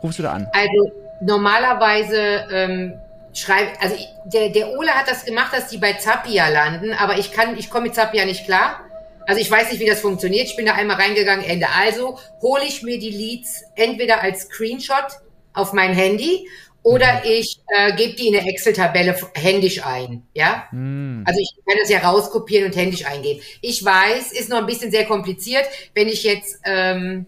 rufst 0.00 0.20
du 0.20 0.22
da 0.22 0.30
an. 0.30 0.46
Also 0.52 0.92
normalerweise 1.22 2.46
ähm, 2.52 2.92
schreibe, 3.32 3.72
also 3.80 3.96
der, 4.26 4.50
der 4.50 4.78
Ole 4.78 4.92
hat 4.92 5.10
das 5.10 5.24
gemacht, 5.24 5.52
dass 5.52 5.66
die 5.70 5.78
bei 5.78 5.94
Zappia 5.94 6.48
landen, 6.48 6.92
aber 6.92 7.18
ich 7.18 7.32
kann, 7.32 7.58
ich 7.58 7.68
komme 7.68 7.86
mit 7.86 7.96
Zappia 7.96 8.24
nicht 8.24 8.44
klar. 8.44 8.82
Also 9.26 9.40
ich 9.40 9.50
weiß 9.50 9.72
nicht, 9.72 9.80
wie 9.80 9.86
das 9.86 9.98
funktioniert. 9.98 10.46
Ich 10.46 10.54
bin 10.54 10.66
da 10.66 10.74
einmal 10.74 10.98
reingegangen, 10.98 11.44
Ende. 11.44 11.66
Also 11.80 12.20
hole 12.40 12.62
ich 12.64 12.84
mir 12.84 13.00
die 13.00 13.10
Leads 13.10 13.64
entweder 13.74 14.22
als 14.22 14.42
Screenshot 14.42 15.18
auf 15.52 15.72
mein 15.72 15.94
Handy 15.94 16.46
oder 16.82 17.22
ich 17.24 17.60
äh, 17.68 17.94
gebe 17.94 18.14
die 18.14 18.28
in 18.28 18.36
eine 18.36 18.48
Excel-Tabelle 18.48 19.16
händisch 19.34 19.84
ein. 19.84 20.26
Ja, 20.34 20.68
mm. 20.72 21.24
also 21.26 21.38
ich 21.40 21.50
kann 21.66 21.78
das 21.80 21.90
ja 21.90 22.00
rauskopieren 22.00 22.66
und 22.66 22.76
händisch 22.76 23.06
eingeben. 23.06 23.40
Ich 23.60 23.84
weiß, 23.84 24.32
ist 24.32 24.48
noch 24.48 24.58
ein 24.58 24.66
bisschen 24.66 24.90
sehr 24.90 25.06
kompliziert. 25.06 25.64
Wenn 25.94 26.08
ich 26.08 26.24
jetzt 26.24 26.58
ähm, 26.64 27.26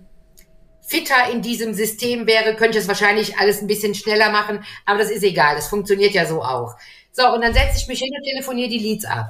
fitter 0.83 1.31
in 1.33 1.41
diesem 1.41 1.73
System 1.73 2.27
wäre, 2.27 2.57
könnte 2.57 2.79
ich 2.79 2.85
es 2.85 2.89
wahrscheinlich 2.89 3.39
alles 3.39 3.63
ein 3.63 3.69
bisschen 3.69 3.95
schneller 3.95 4.31
machen. 4.31 4.65
Aber 4.87 4.99
das 4.99 5.11
ist 5.11 5.23
egal. 5.23 5.55
Das 5.55 5.69
funktioniert 5.69 6.13
ja 6.13 6.27
so 6.27 6.43
auch. 6.43 6.75
So 7.13 7.33
und 7.33 7.43
dann 7.43 7.55
setze 7.55 7.79
ich 7.79 7.87
mich 7.87 8.01
hin 8.01 8.11
und 8.17 8.25
telefoniere 8.25 8.69
die 8.69 8.79
Leads 8.79 9.05
ab. 9.05 9.29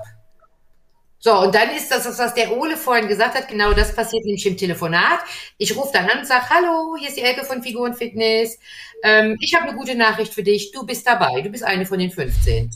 So, 1.24 1.38
und 1.38 1.54
dann 1.54 1.70
ist 1.70 1.90
das, 1.90 2.04
was 2.18 2.34
der 2.34 2.54
Ole 2.54 2.76
vorhin 2.76 3.08
gesagt 3.08 3.34
hat, 3.34 3.48
genau 3.48 3.72
das 3.72 3.96
passiert 3.96 4.26
nämlich 4.26 4.44
im 4.44 4.58
Telefonat. 4.58 5.20
Ich 5.56 5.74
rufe 5.74 5.90
dann 5.90 6.06
an 6.10 6.18
und 6.18 6.26
sage, 6.26 6.50
hallo, 6.50 6.96
hier 6.98 7.08
ist 7.08 7.16
die 7.16 7.22
Elke 7.22 7.46
von 7.46 7.62
Figur 7.62 7.84
und 7.87 7.94
Fitness. 7.96 8.58
Ähm, 9.02 9.38
ich 9.40 9.54
habe 9.54 9.66
eine 9.66 9.74
gute 9.74 9.94
Nachricht 9.94 10.34
für 10.34 10.42
dich. 10.42 10.70
Du 10.72 10.84
bist 10.84 11.06
dabei. 11.06 11.40
Du 11.40 11.48
bist 11.48 11.64
eine 11.64 11.87
von 11.87 11.98
den 11.98 12.10
15. 12.10 12.68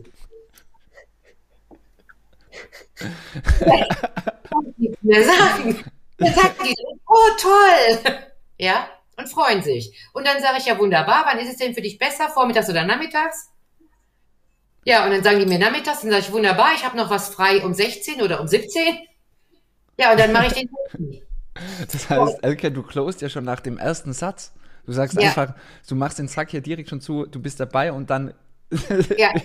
mehr 5.03 5.25
sagen. 5.25 5.85
Dann 6.17 6.33
sagt 6.33 6.65
die, 6.65 6.75
oh 7.07 7.29
toll. 7.39 8.17
Ja, 8.57 8.89
und 9.19 9.29
freuen 9.29 9.63
sich. 9.63 9.93
Und 10.15 10.27
dann 10.27 10.41
sage 10.41 10.57
ich, 10.57 10.65
ja 10.65 10.79
wunderbar, 10.79 11.27
wann 11.27 11.39
ist 11.39 11.51
es 11.51 11.57
denn 11.59 11.75
für 11.75 11.83
dich 11.83 11.99
besser, 11.99 12.31
vormittags 12.31 12.71
oder 12.71 12.87
nachmittags? 12.87 13.51
Ja, 14.85 15.05
und 15.05 15.11
dann 15.11 15.23
sagen 15.23 15.39
die 15.39 15.47
mir 15.47 15.59
nachmittags, 15.59 16.01
dann 16.01 16.11
sage 16.11 16.23
ich, 16.23 16.33
wunderbar, 16.33 16.71
ich 16.75 16.85
habe 16.85 16.97
noch 16.97 17.11
was 17.11 17.29
frei 17.29 17.65
um 17.65 17.75
16 17.75 18.23
oder 18.23 18.41
um 18.41 18.49
17. 18.49 18.99
Ja, 19.99 20.13
und 20.13 20.21
dann 20.21 20.33
mache 20.33 20.47
ich 20.47 20.53
den. 20.55 20.71
das 21.93 22.09
heißt, 22.09 22.39
Elke, 22.43 22.71
du 22.71 22.83
closest 22.83 23.21
ja 23.21 23.29
schon 23.29 23.45
nach 23.45 23.61
dem 23.61 23.79
ersten 23.79 24.13
Satz. 24.13 24.53
Du 24.87 24.93
sagst 24.93 25.21
ja. 25.21 25.29
einfach, 25.29 25.55
du 25.87 25.95
machst 25.95 26.19
den 26.19 26.29
Sack 26.29 26.51
hier 26.51 26.63
direkt 26.63 26.89
schon 26.89 27.01
zu, 27.01 27.27
du 27.27 27.41
bist 27.41 27.61
dabei 27.61 27.93
und 27.93 28.09
dann. 28.11 28.33
ja. 29.17 29.33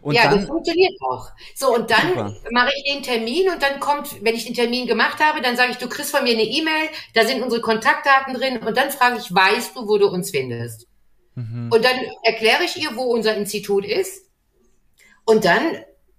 Und 0.00 0.14
ja, 0.14 0.30
dann, 0.30 0.38
das 0.38 0.48
funktioniert 0.48 0.94
auch. 1.02 1.30
So, 1.54 1.74
und 1.74 1.90
dann 1.90 2.34
mache 2.52 2.70
ich 2.74 2.90
den 2.90 3.02
Termin 3.02 3.50
und 3.50 3.62
dann 3.62 3.80
kommt, 3.80 4.24
wenn 4.24 4.34
ich 4.34 4.46
den 4.46 4.54
Termin 4.54 4.86
gemacht 4.86 5.22
habe, 5.22 5.42
dann 5.42 5.56
sage 5.56 5.72
ich, 5.72 5.76
du 5.76 5.90
kriegst 5.90 6.10
von 6.10 6.24
mir 6.24 6.32
eine 6.32 6.44
E-Mail, 6.44 6.88
da 7.12 7.26
sind 7.26 7.42
unsere 7.42 7.60
Kontaktdaten 7.60 8.32
drin 8.32 8.58
und 8.66 8.74
dann 8.78 8.90
frage 8.90 9.18
ich, 9.18 9.32
weißt 9.32 9.76
du, 9.76 9.86
wo 9.86 9.98
du 9.98 10.08
uns 10.08 10.30
findest? 10.30 10.86
Mhm. 11.34 11.70
Und 11.72 11.84
dann 11.84 11.96
erkläre 12.22 12.64
ich 12.64 12.76
ihr, 12.76 12.96
wo 12.96 13.02
unser 13.02 13.36
Institut 13.36 13.84
ist. 13.84 14.26
Und 15.24 15.44
dann 15.44 15.62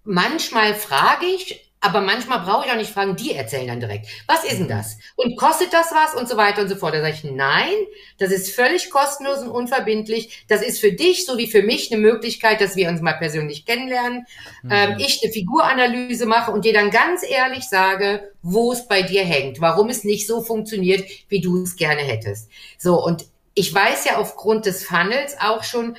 manchmal 0.03 0.73
frage 0.75 1.25
ich, 1.25 1.73
aber 1.83 1.99
manchmal 1.99 2.39
brauche 2.39 2.65
ich 2.65 2.71
auch 2.71 2.77
nicht 2.77 2.93
fragen, 2.93 3.17
die 3.17 3.33
erzählen 3.33 3.67
dann 3.67 3.81
direkt. 3.81 4.07
Was 4.25 4.45
ist 4.45 4.57
denn 4.57 4.69
das? 4.69 4.97
Und 5.17 5.35
kostet 5.35 5.73
das 5.73 5.91
was? 5.91 6.17
Und 6.17 6.29
so 6.29 6.37
weiter 6.37 6.61
und 6.61 6.69
so 6.69 6.77
fort. 6.77 6.93
Da 6.93 7.01
sage 7.01 7.15
ich, 7.15 7.23
nein, 7.25 7.73
das 8.19 8.31
ist 8.31 8.55
völlig 8.55 8.89
kostenlos 8.89 9.39
und 9.39 9.49
unverbindlich. 9.49 10.45
Das 10.47 10.61
ist 10.61 10.79
für 10.79 10.93
dich 10.93 11.25
so 11.25 11.37
wie 11.37 11.47
für 11.47 11.61
mich 11.61 11.91
eine 11.91 11.99
Möglichkeit, 11.99 12.61
dass 12.61 12.77
wir 12.77 12.87
uns 12.87 13.01
mal 13.01 13.15
persönlich 13.15 13.65
kennenlernen. 13.65 14.25
Mhm. 14.61 14.71
Ähm, 14.71 14.95
ich 14.97 15.19
eine 15.21 15.33
Figuranalyse 15.33 16.25
mache 16.25 16.51
und 16.51 16.63
dir 16.63 16.71
dann 16.71 16.89
ganz 16.89 17.21
ehrlich 17.29 17.65
sage, 17.65 18.31
wo 18.41 18.71
es 18.71 18.87
bei 18.87 19.01
dir 19.01 19.25
hängt, 19.25 19.59
warum 19.59 19.89
es 19.89 20.05
nicht 20.05 20.25
so 20.25 20.41
funktioniert, 20.41 21.03
wie 21.27 21.41
du 21.41 21.63
es 21.63 21.75
gerne 21.75 22.01
hättest. 22.01 22.49
So, 22.77 23.03
und 23.03 23.25
ich 23.55 23.73
weiß 23.73 24.05
ja 24.05 24.17
aufgrund 24.17 24.65
des 24.65 24.85
Funnels 24.85 25.35
auch 25.39 25.63
schon, 25.63 25.95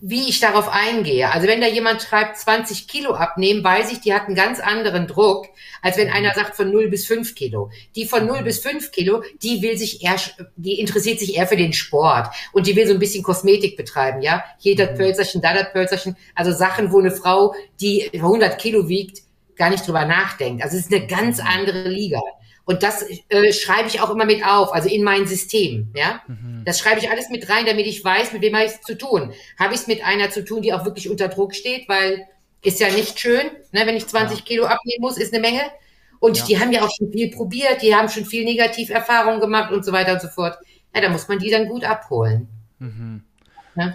wie 0.00 0.28
ich 0.28 0.38
darauf 0.38 0.68
eingehe. 0.68 1.32
Also 1.32 1.48
wenn 1.48 1.60
da 1.60 1.66
jemand 1.66 2.02
schreibt 2.02 2.36
20 2.36 2.86
Kilo 2.86 3.14
abnehmen, 3.14 3.64
weiß 3.64 3.90
ich, 3.90 4.00
die 4.00 4.14
hat 4.14 4.26
einen 4.26 4.36
ganz 4.36 4.60
anderen 4.60 5.08
Druck, 5.08 5.46
als 5.80 5.96
wenn 5.96 6.08
einer 6.08 6.34
sagt 6.34 6.54
von 6.54 6.70
0 6.70 6.88
bis 6.88 7.06
5 7.06 7.34
Kilo. 7.34 7.70
Die 7.96 8.06
von 8.06 8.26
0 8.26 8.42
bis 8.42 8.60
5 8.60 8.92
Kilo, 8.92 9.24
die 9.42 9.60
will 9.60 9.76
sich 9.76 10.04
eher, 10.04 10.16
die 10.56 10.78
interessiert 10.78 11.18
sich 11.18 11.36
eher 11.36 11.48
für 11.48 11.56
den 11.56 11.72
Sport 11.72 12.28
und 12.52 12.68
die 12.68 12.76
will 12.76 12.86
so 12.86 12.92
ein 12.92 13.00
bisschen 13.00 13.24
Kosmetik 13.24 13.76
betreiben, 13.76 14.22
ja. 14.22 14.44
Hier 14.58 14.76
das 14.76 14.92
mhm. 14.92 14.96
Pölzerchen, 14.96 15.42
da 15.42 15.52
das 15.52 15.72
Pölzerchen. 15.72 16.16
Also 16.36 16.52
Sachen, 16.52 16.92
wo 16.92 17.00
eine 17.00 17.10
Frau, 17.10 17.54
die 17.80 18.08
100 18.14 18.58
Kilo 18.58 18.88
wiegt, 18.88 19.22
gar 19.56 19.70
nicht 19.70 19.86
drüber 19.86 20.04
nachdenkt. 20.04 20.62
Also 20.62 20.76
es 20.76 20.84
ist 20.86 20.92
eine 20.92 21.06
ganz 21.08 21.40
andere 21.40 21.88
Liga. 21.88 22.20
Und 22.64 22.82
das 22.82 23.04
äh, 23.28 23.52
schreibe 23.52 23.88
ich 23.88 24.00
auch 24.00 24.10
immer 24.10 24.24
mit 24.24 24.44
auf, 24.44 24.72
also 24.72 24.88
in 24.88 25.02
mein 25.02 25.26
System. 25.26 25.90
Ja, 25.94 26.22
mhm. 26.28 26.62
das 26.64 26.78
schreibe 26.78 27.00
ich 27.00 27.10
alles 27.10 27.28
mit 27.28 27.48
rein, 27.48 27.66
damit 27.66 27.86
ich 27.86 28.04
weiß, 28.04 28.32
mit 28.32 28.42
wem 28.42 28.54
habe 28.54 28.66
ich 28.66 28.72
es 28.72 28.80
zu 28.82 28.96
tun. 28.96 29.32
Habe 29.58 29.74
ich 29.74 29.80
es 29.80 29.86
mit 29.88 30.04
einer 30.04 30.30
zu 30.30 30.44
tun, 30.44 30.62
die 30.62 30.72
auch 30.72 30.84
wirklich 30.84 31.10
unter 31.10 31.28
Druck 31.28 31.54
steht, 31.54 31.88
weil 31.88 32.26
ist 32.62 32.78
ja 32.78 32.88
nicht 32.90 33.18
schön, 33.18 33.50
ne, 33.72 33.86
wenn 33.86 33.96
ich 33.96 34.06
20 34.06 34.38
ja. 34.38 34.44
Kilo 34.44 34.64
abnehmen 34.64 35.00
muss, 35.00 35.16
ist 35.16 35.34
eine 35.34 35.42
Menge. 35.42 35.62
Und 36.20 36.38
ja. 36.38 36.44
die 36.44 36.60
haben 36.60 36.70
ja 36.70 36.82
auch 36.82 36.90
schon 36.96 37.10
viel 37.10 37.32
probiert, 37.32 37.82
die 37.82 37.96
haben 37.96 38.08
schon 38.08 38.24
viel 38.24 38.44
Negativerfahrungen 38.44 39.40
gemacht 39.40 39.72
und 39.72 39.84
so 39.84 39.90
weiter 39.90 40.12
und 40.12 40.22
so 40.22 40.28
fort. 40.28 40.56
Ja, 40.94 41.00
da 41.00 41.08
muss 41.08 41.26
man 41.26 41.40
die 41.40 41.50
dann 41.50 41.66
gut 41.66 41.84
abholen. 41.84 42.46
Mhm. 42.78 43.24
Ja? 43.74 43.94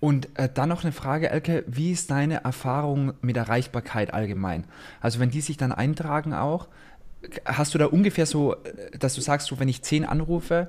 Und 0.00 0.28
äh, 0.38 0.48
dann 0.52 0.68
noch 0.68 0.84
eine 0.84 0.92
Frage, 0.92 1.30
Elke, 1.30 1.64
wie 1.66 1.90
ist 1.90 2.12
deine 2.12 2.44
Erfahrung 2.44 3.14
mit 3.20 3.36
Erreichbarkeit 3.36 4.14
allgemein? 4.14 4.64
Also 5.00 5.18
wenn 5.18 5.30
die 5.30 5.40
sich 5.40 5.56
dann 5.56 5.72
eintragen 5.72 6.34
auch, 6.34 6.68
hast 7.44 7.74
du 7.74 7.78
da 7.78 7.86
ungefähr 7.86 8.26
so, 8.26 8.56
dass 8.98 9.14
du 9.14 9.20
sagst, 9.20 9.48
so, 9.48 9.58
wenn 9.58 9.68
ich 9.68 9.82
zehn 9.82 10.04
anrufe, 10.04 10.68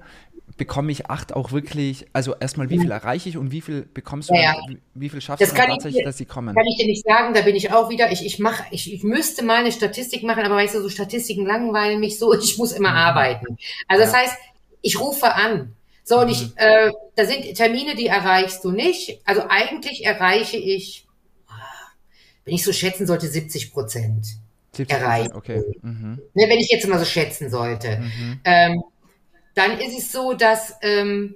bekomme 0.57 0.91
ich 0.91 1.09
acht 1.09 1.33
auch 1.33 1.51
wirklich, 1.51 2.07
also 2.11 2.35
erstmal, 2.35 2.69
wie 2.69 2.79
viel 2.79 2.91
erreiche 2.91 3.29
ich 3.29 3.37
und 3.37 3.51
wie 3.51 3.61
viel 3.61 3.87
bekommst 3.93 4.29
du, 4.29 4.33
ja, 4.33 4.53
ja. 4.53 4.75
wie 4.93 5.09
viel 5.09 5.21
schaffst 5.21 5.41
das 5.41 5.51
du 5.51 5.55
tatsächlich, 5.55 6.03
dass 6.03 6.17
sie 6.17 6.25
kommen? 6.25 6.55
Kann 6.55 6.65
ich 6.65 6.77
dir 6.77 6.85
nicht 6.85 7.05
sagen, 7.05 7.33
da 7.33 7.41
bin 7.41 7.55
ich 7.55 7.71
auch 7.71 7.89
wieder, 7.89 8.11
ich, 8.11 8.25
ich 8.25 8.39
mache, 8.39 8.63
ich, 8.71 8.93
ich 8.93 9.03
müsste 9.03 9.43
mal 9.43 9.57
eine 9.57 9.71
Statistik 9.71 10.23
machen, 10.23 10.43
aber 10.43 10.55
weißt 10.55 10.75
du, 10.75 10.81
so 10.81 10.89
Statistiken 10.89 11.45
langweilen 11.45 11.99
mich 11.99 12.19
so, 12.19 12.33
ich 12.39 12.57
muss 12.57 12.71
immer 12.71 12.91
mhm. 12.91 12.97
arbeiten. 12.97 13.57
Also 13.87 14.03
das 14.03 14.13
ja. 14.13 14.19
heißt, 14.19 14.35
ich 14.81 14.99
rufe 14.99 15.33
an. 15.33 15.75
So, 16.03 16.19
und 16.21 16.29
ich, 16.29 16.41
mhm. 16.41 16.53
äh, 16.57 16.91
da 17.15 17.25
sind 17.25 17.53
Termine, 17.55 17.95
die 17.95 18.07
erreichst 18.07 18.63
du 18.63 18.71
nicht. 18.71 19.21
Also 19.25 19.43
eigentlich 19.47 20.05
erreiche 20.05 20.57
ich, 20.57 21.07
wenn 22.45 22.55
ich 22.55 22.63
so 22.63 22.73
schätzen 22.73 23.05
sollte, 23.05 23.27
70 23.27 23.71
Prozent. 23.71 24.25
70 24.73 24.97
erreicht. 24.97 25.33
Okay. 25.33 25.63
Mhm. 25.81 26.21
Ne, 26.33 26.45
wenn 26.47 26.59
ich 26.59 26.69
jetzt 26.69 26.87
mal 26.87 26.99
so 26.99 27.05
schätzen 27.05 27.49
sollte. 27.49 27.97
Mhm. 27.97 28.39
Ähm, 28.43 28.83
dann 29.55 29.79
ist 29.79 29.97
es 29.97 30.11
so, 30.11 30.33
dass 30.33 30.75
ähm, 30.81 31.35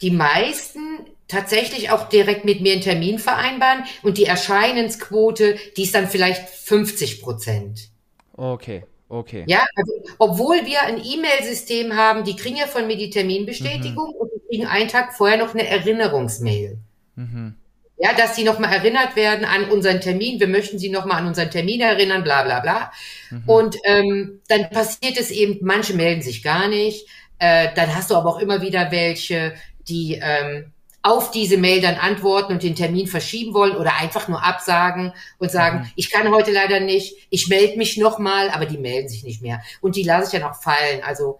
die 0.00 0.10
meisten 0.10 1.06
tatsächlich 1.28 1.90
auch 1.90 2.08
direkt 2.08 2.44
mit 2.44 2.60
mir 2.60 2.72
einen 2.72 2.82
Termin 2.82 3.18
vereinbaren 3.18 3.84
und 4.02 4.18
die 4.18 4.24
Erscheinensquote, 4.24 5.56
die 5.76 5.82
ist 5.82 5.94
dann 5.94 6.08
vielleicht 6.08 6.48
50 6.48 7.22
Prozent. 7.22 7.90
Okay. 8.36 8.84
Okay. 9.08 9.44
Ja, 9.46 9.64
also, 9.76 9.92
obwohl 10.18 10.66
wir 10.66 10.82
ein 10.82 10.98
E-Mail-System 10.98 11.94
haben, 11.94 12.24
die 12.24 12.34
kriegen 12.34 12.56
ja 12.56 12.66
von 12.66 12.88
mir 12.88 12.96
die 12.96 13.10
Terminbestätigung 13.10 14.08
mhm. 14.08 14.16
und 14.16 14.30
die 14.34 14.48
kriegen 14.48 14.66
einen 14.66 14.88
Tag 14.88 15.14
vorher 15.14 15.38
noch 15.38 15.54
eine 15.54 15.66
Erinnerungsmail. 15.66 16.78
Mhm. 17.14 17.54
Ja, 17.98 18.12
dass 18.12 18.36
sie 18.36 18.44
nochmal 18.44 18.72
erinnert 18.72 19.16
werden 19.16 19.46
an 19.46 19.70
unseren 19.70 20.02
Termin. 20.02 20.38
Wir 20.38 20.48
möchten 20.48 20.78
sie 20.78 20.90
nochmal 20.90 21.22
an 21.22 21.28
unseren 21.28 21.50
Termin 21.50 21.80
erinnern, 21.80 22.24
bla 22.24 22.42
bla 22.42 22.60
bla. 22.60 22.92
Mhm. 23.30 23.42
Und 23.46 23.76
ähm, 23.84 24.40
dann 24.48 24.68
passiert 24.68 25.18
es 25.18 25.30
eben, 25.30 25.58
manche 25.62 25.94
melden 25.94 26.20
sich 26.20 26.42
gar 26.42 26.68
nicht. 26.68 27.06
Äh, 27.38 27.68
dann 27.74 27.94
hast 27.94 28.10
du 28.10 28.14
aber 28.14 28.28
auch 28.30 28.38
immer 28.38 28.60
wieder 28.60 28.90
welche, 28.90 29.54
die 29.88 30.20
ähm, 30.22 30.72
auf 31.06 31.30
diese 31.30 31.56
Mail 31.56 31.80
dann 31.80 31.94
antworten 31.94 32.52
und 32.52 32.64
den 32.64 32.74
Termin 32.74 33.06
verschieben 33.06 33.54
wollen 33.54 33.76
oder 33.76 33.94
einfach 33.94 34.26
nur 34.26 34.42
absagen 34.44 35.12
und 35.38 35.52
sagen, 35.52 35.78
mhm. 35.78 35.90
ich 35.94 36.10
kann 36.10 36.28
heute 36.32 36.50
leider 36.50 36.80
nicht, 36.80 37.28
ich 37.30 37.46
melde 37.46 37.78
mich 37.78 37.96
nochmal, 37.96 38.50
aber 38.50 38.66
die 38.66 38.76
melden 38.76 39.08
sich 39.08 39.22
nicht 39.22 39.40
mehr. 39.40 39.62
Und 39.80 39.94
die 39.94 40.02
lasse 40.02 40.26
ich 40.26 40.40
ja 40.42 40.46
noch 40.46 40.60
fallen. 40.60 41.04
Also, 41.04 41.38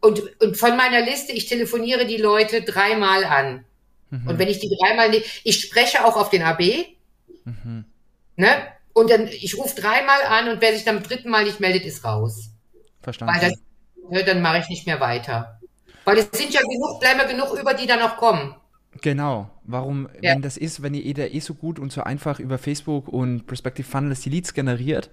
und, 0.00 0.22
und 0.40 0.56
von 0.56 0.76
meiner 0.78 1.02
Liste, 1.02 1.32
ich 1.32 1.46
telefoniere 1.46 2.06
die 2.06 2.16
Leute 2.16 2.62
dreimal 2.62 3.24
an. 3.24 3.66
Mhm. 4.22 4.28
Und 4.28 4.38
wenn 4.38 4.48
ich 4.48 4.60
die 4.60 4.74
dreimal 4.80 5.10
nicht, 5.10 5.42
ich 5.44 5.60
spreche 5.60 6.04
auch 6.04 6.16
auf 6.16 6.30
den 6.30 6.42
AB, 6.42 6.60
mhm. 7.44 7.84
ne? 8.36 8.48
Und 8.92 9.10
dann, 9.10 9.26
ich 9.26 9.58
rufe 9.58 9.80
dreimal 9.80 10.22
an 10.28 10.48
und 10.48 10.60
wer 10.60 10.72
sich 10.72 10.84
dann 10.84 10.96
beim 10.96 11.04
dritten 11.04 11.28
Mal 11.28 11.44
nicht 11.44 11.58
meldet, 11.58 11.84
ist 11.84 12.04
raus. 12.04 12.50
Verstanden. 13.02 13.34
Weil 13.34 13.50
das, 13.50 13.58
ne, 14.08 14.24
dann 14.24 14.40
mache 14.40 14.58
ich 14.58 14.68
nicht 14.68 14.86
mehr 14.86 15.00
weiter. 15.00 15.58
Weil 16.04 16.18
es 16.18 16.28
sind 16.30 16.54
ja 16.54 16.60
genug, 16.60 17.00
bleiben 17.00 17.18
ja 17.18 17.26
genug 17.26 17.58
über, 17.58 17.74
die 17.74 17.86
dann 17.86 17.98
noch 17.98 18.16
kommen. 18.16 18.54
Genau. 19.00 19.50
Warum, 19.64 20.08
ja. 20.20 20.32
wenn 20.32 20.42
das 20.42 20.56
ist, 20.56 20.82
wenn 20.82 20.94
ihr 20.94 21.04
eh 21.34 21.40
so 21.40 21.54
gut 21.54 21.80
und 21.80 21.90
so 21.90 22.02
einfach 22.02 22.38
über 22.38 22.58
Facebook 22.58 23.08
und 23.08 23.46
Prospective 23.46 23.88
Funnels 23.88 24.20
die 24.20 24.30
Leads 24.30 24.54
generiert, 24.54 25.10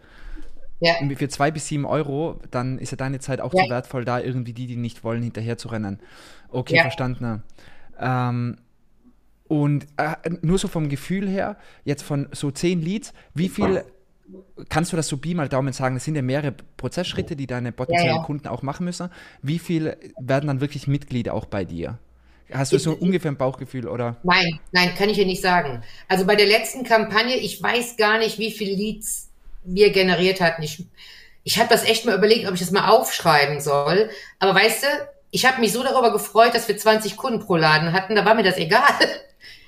ja. 0.80 0.94
für 1.16 1.30
zwei 1.30 1.50
bis 1.50 1.68
sieben 1.68 1.86
Euro, 1.86 2.40
dann 2.52 2.78
ist 2.78 2.92
ja 2.92 2.98
deine 2.98 3.20
Zeit 3.20 3.42
auch 3.42 3.54
ja. 3.54 3.64
so 3.64 3.70
wertvoll, 3.70 4.06
da 4.06 4.20
irgendwie 4.20 4.54
die, 4.54 4.68
die 4.68 4.76
nicht 4.76 5.04
wollen, 5.04 5.24
hinterher 5.24 5.58
zu 5.58 5.70
rennen. 5.70 6.00
Okay, 6.50 6.76
ja. 6.76 6.82
verstanden. 6.84 7.44
Ähm, 8.00 8.58
und 9.52 9.86
äh, 9.98 10.16
nur 10.44 10.58
so 10.58 10.70
vom 10.70 10.88
Gefühl 10.88 11.28
her, 11.28 11.58
jetzt 11.84 12.04
von 12.04 12.30
so 12.32 12.52
zehn 12.52 12.82
Leads, 12.82 13.12
wie 13.34 13.50
viel 13.50 13.84
kannst 14.70 14.94
du 14.94 14.96
das 14.96 15.10
so 15.10 15.18
Pi 15.18 15.36
mal 15.36 15.50
Daumen 15.50 15.74
sagen? 15.74 15.96
Das 15.96 16.06
sind 16.06 16.16
ja 16.16 16.22
mehrere 16.22 16.54
Prozessschritte, 16.78 17.36
die 17.36 17.48
deine 17.48 17.74
potenziellen 17.74 18.24
Kunden 18.24 18.48
auch 18.48 18.62
machen 18.62 18.86
müssen. 18.86 19.10
Wie 19.42 19.60
viel 19.60 19.98
werden 20.18 20.48
dann 20.48 20.62
wirklich 20.62 20.88
Mitglieder 20.88 21.34
auch 21.34 21.44
bei 21.44 21.66
dir? 21.66 21.98
Hast 22.50 22.72
du 22.72 22.80
so 22.80 22.94
ungefähr 22.94 23.30
ein 23.30 23.36
Bauchgefühl, 23.36 23.90
oder? 23.90 24.16
Nein, 24.24 24.58
nein, 24.72 24.96
kann 24.96 25.10
ich 25.10 25.18
dir 25.18 25.26
nicht 25.26 25.42
sagen. 25.42 25.84
Also 26.08 26.26
bei 26.26 26.38
der 26.38 26.48
letzten 26.48 26.86
Kampagne, 26.86 27.36
ich 27.36 27.62
weiß 27.62 27.98
gar 27.98 28.20
nicht, 28.20 28.40
wie 28.40 28.52
viele 28.52 28.74
Leads 28.74 29.32
wir 29.66 29.92
generiert 29.92 30.40
hatten. 30.40 30.64
Ich, 30.64 30.86
ich 31.44 31.60
habe 31.60 31.68
das 31.68 31.84
echt 31.84 32.06
mal 32.06 32.16
überlegt, 32.16 32.48
ob 32.48 32.54
ich 32.54 32.62
das 32.62 32.72
mal 32.72 32.88
aufschreiben 32.88 33.60
soll. 33.60 34.10
Aber 34.40 34.56
weißt 34.56 34.84
du, 34.84 34.88
ich 35.30 35.46
habe 35.46 35.60
mich 35.60 35.74
so 35.74 35.84
darüber 35.84 36.14
gefreut, 36.14 36.56
dass 36.56 36.70
wir 36.70 36.78
20 36.78 37.18
Kunden 37.18 37.42
pro 37.42 37.58
Laden 37.58 37.92
hatten, 37.92 38.16
da 38.16 38.24
war 38.24 38.34
mir 38.34 38.44
das 38.44 38.56
egal. 38.56 38.96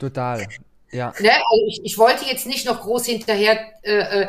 Total. 0.04 0.46
Ja. 0.92 1.14
Ne? 1.20 1.32
Also 1.32 1.66
ich, 1.68 1.80
ich 1.86 1.98
wollte 1.98 2.26
jetzt 2.26 2.46
nicht 2.46 2.66
noch 2.66 2.82
groß 2.82 3.06
hinterher, 3.06 3.58
äh, 3.84 4.24
äh, 4.24 4.28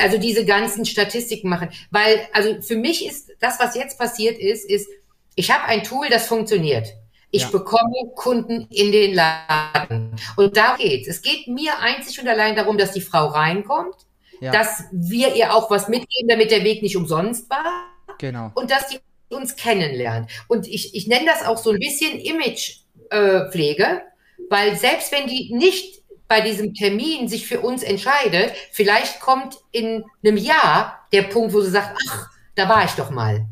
also 0.00 0.16
diese 0.16 0.44
ganzen 0.44 0.86
Statistiken 0.86 1.48
machen, 1.48 1.70
weil, 1.90 2.20
also 2.32 2.62
für 2.62 2.76
mich 2.76 3.04
ist 3.04 3.32
das, 3.40 3.58
was 3.58 3.74
jetzt 3.74 3.98
passiert 3.98 4.38
ist, 4.38 4.70
ist, 4.70 4.88
ich 5.34 5.50
habe 5.50 5.64
ein 5.64 5.82
Tool, 5.82 6.08
das 6.08 6.26
funktioniert. 6.26 6.86
Ich 7.32 7.42
ja. 7.42 7.48
bekomme 7.48 8.12
Kunden 8.14 8.68
in 8.70 8.92
den 8.92 9.14
Laden. 9.14 10.14
Und 10.36 10.56
da 10.56 10.76
geht's. 10.76 11.08
Es 11.08 11.20
geht 11.20 11.48
mir 11.48 11.78
einzig 11.80 12.20
und 12.20 12.28
allein 12.28 12.54
darum, 12.54 12.78
dass 12.78 12.92
die 12.92 13.00
Frau 13.00 13.26
reinkommt, 13.26 13.96
ja. 14.40 14.52
dass 14.52 14.84
wir 14.92 15.34
ihr 15.34 15.52
auch 15.52 15.68
was 15.68 15.88
mitgeben, 15.88 16.28
damit 16.28 16.52
der 16.52 16.62
Weg 16.62 16.82
nicht 16.82 16.96
umsonst 16.96 17.50
war. 17.50 17.86
Genau. 18.18 18.52
Und 18.54 18.70
dass 18.70 18.86
die 18.86 19.00
uns 19.34 19.56
kennenlernt. 19.56 20.30
Und 20.46 20.68
ich, 20.68 20.94
ich 20.94 21.08
nenne 21.08 21.26
das 21.26 21.44
auch 21.44 21.58
so 21.58 21.70
ein 21.70 21.78
bisschen 21.78 22.20
Imagepflege, 22.20 23.82
äh, 23.82 24.11
weil 24.48 24.76
selbst 24.76 25.12
wenn 25.12 25.26
die 25.26 25.54
nicht 25.54 26.02
bei 26.28 26.40
diesem 26.40 26.74
Termin 26.74 27.28
sich 27.28 27.46
für 27.46 27.60
uns 27.60 27.82
entscheidet, 27.82 28.52
vielleicht 28.70 29.20
kommt 29.20 29.58
in 29.70 30.04
einem 30.24 30.36
Jahr 30.36 31.06
der 31.12 31.22
Punkt, 31.22 31.52
wo 31.52 31.60
sie 31.60 31.70
sagt, 31.70 31.98
ach, 32.08 32.30
da 32.54 32.68
war 32.68 32.84
ich 32.84 32.92
doch 32.92 33.10
mal. 33.10 33.46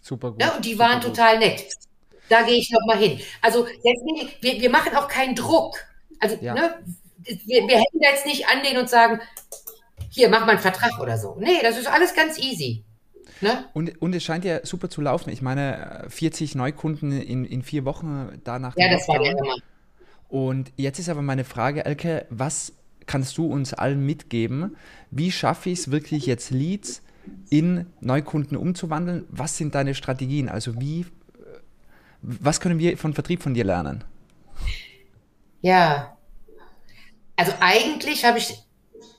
Super 0.00 0.30
gut. 0.30 0.40
Ja, 0.40 0.54
und 0.54 0.64
die 0.64 0.78
waren 0.78 1.00
total 1.00 1.38
nett. 1.38 1.66
Da 2.28 2.42
gehe 2.42 2.56
ich 2.56 2.70
noch 2.70 2.86
mal 2.86 2.96
hin. 2.96 3.20
Also 3.42 3.66
deswegen, 3.66 4.30
wir, 4.40 4.60
wir 4.60 4.70
machen 4.70 4.96
auch 4.96 5.08
keinen 5.08 5.34
Druck. 5.34 5.76
Also 6.18 6.36
ja. 6.40 6.54
ne, 6.54 6.74
wir, 7.18 7.68
wir 7.68 7.78
hätten 7.78 8.00
jetzt 8.00 8.26
nicht 8.26 8.48
anlehnen 8.48 8.78
und 8.78 8.88
sagen, 8.88 9.20
hier, 10.10 10.28
mach 10.28 10.40
mal 10.40 10.52
einen 10.52 10.60
Vertrag 10.60 10.98
oder 11.00 11.18
so. 11.18 11.36
Nee, 11.38 11.60
das 11.62 11.78
ist 11.78 11.86
alles 11.86 12.14
ganz 12.14 12.38
easy. 12.38 12.84
Ne? 13.40 13.66
Und, 13.72 14.00
und 14.02 14.14
es 14.14 14.24
scheint 14.24 14.44
ja 14.44 14.64
super 14.64 14.88
zu 14.88 15.00
laufen. 15.00 15.30
Ich 15.30 15.42
meine, 15.42 16.06
40 16.08 16.54
Neukunden 16.54 17.12
in, 17.12 17.44
in 17.44 17.62
vier 17.62 17.84
Wochen 17.84 18.40
danach. 18.44 18.74
Ja, 18.76 18.90
das 18.90 19.06
war 19.08 19.18
der 19.18 19.32
immer. 19.32 19.56
Und 20.28 20.72
jetzt 20.76 20.98
ist 20.98 21.08
aber 21.08 21.22
meine 21.22 21.44
Frage, 21.44 21.84
Elke, 21.84 22.26
was 22.30 22.72
kannst 23.06 23.38
du 23.38 23.46
uns 23.46 23.72
allen 23.72 24.04
mitgeben? 24.04 24.76
Wie 25.10 25.32
schaffe 25.32 25.70
ich 25.70 25.80
es 25.80 25.90
wirklich 25.90 26.26
jetzt 26.26 26.50
Leads 26.50 27.02
in 27.50 27.86
Neukunden 28.00 28.56
umzuwandeln? 28.56 29.24
Was 29.30 29.56
sind 29.56 29.74
deine 29.74 29.94
Strategien? 29.94 30.48
Also 30.48 30.80
wie 30.80 31.06
was 32.22 32.60
können 32.60 32.78
wir 32.78 32.96
von 32.98 33.14
Vertrieb 33.14 33.42
von 33.42 33.54
dir 33.54 33.64
lernen? 33.64 34.04
Ja, 35.60 36.16
also 37.36 37.52
eigentlich 37.60 38.24
habe 38.24 38.38
ich, 38.38 38.62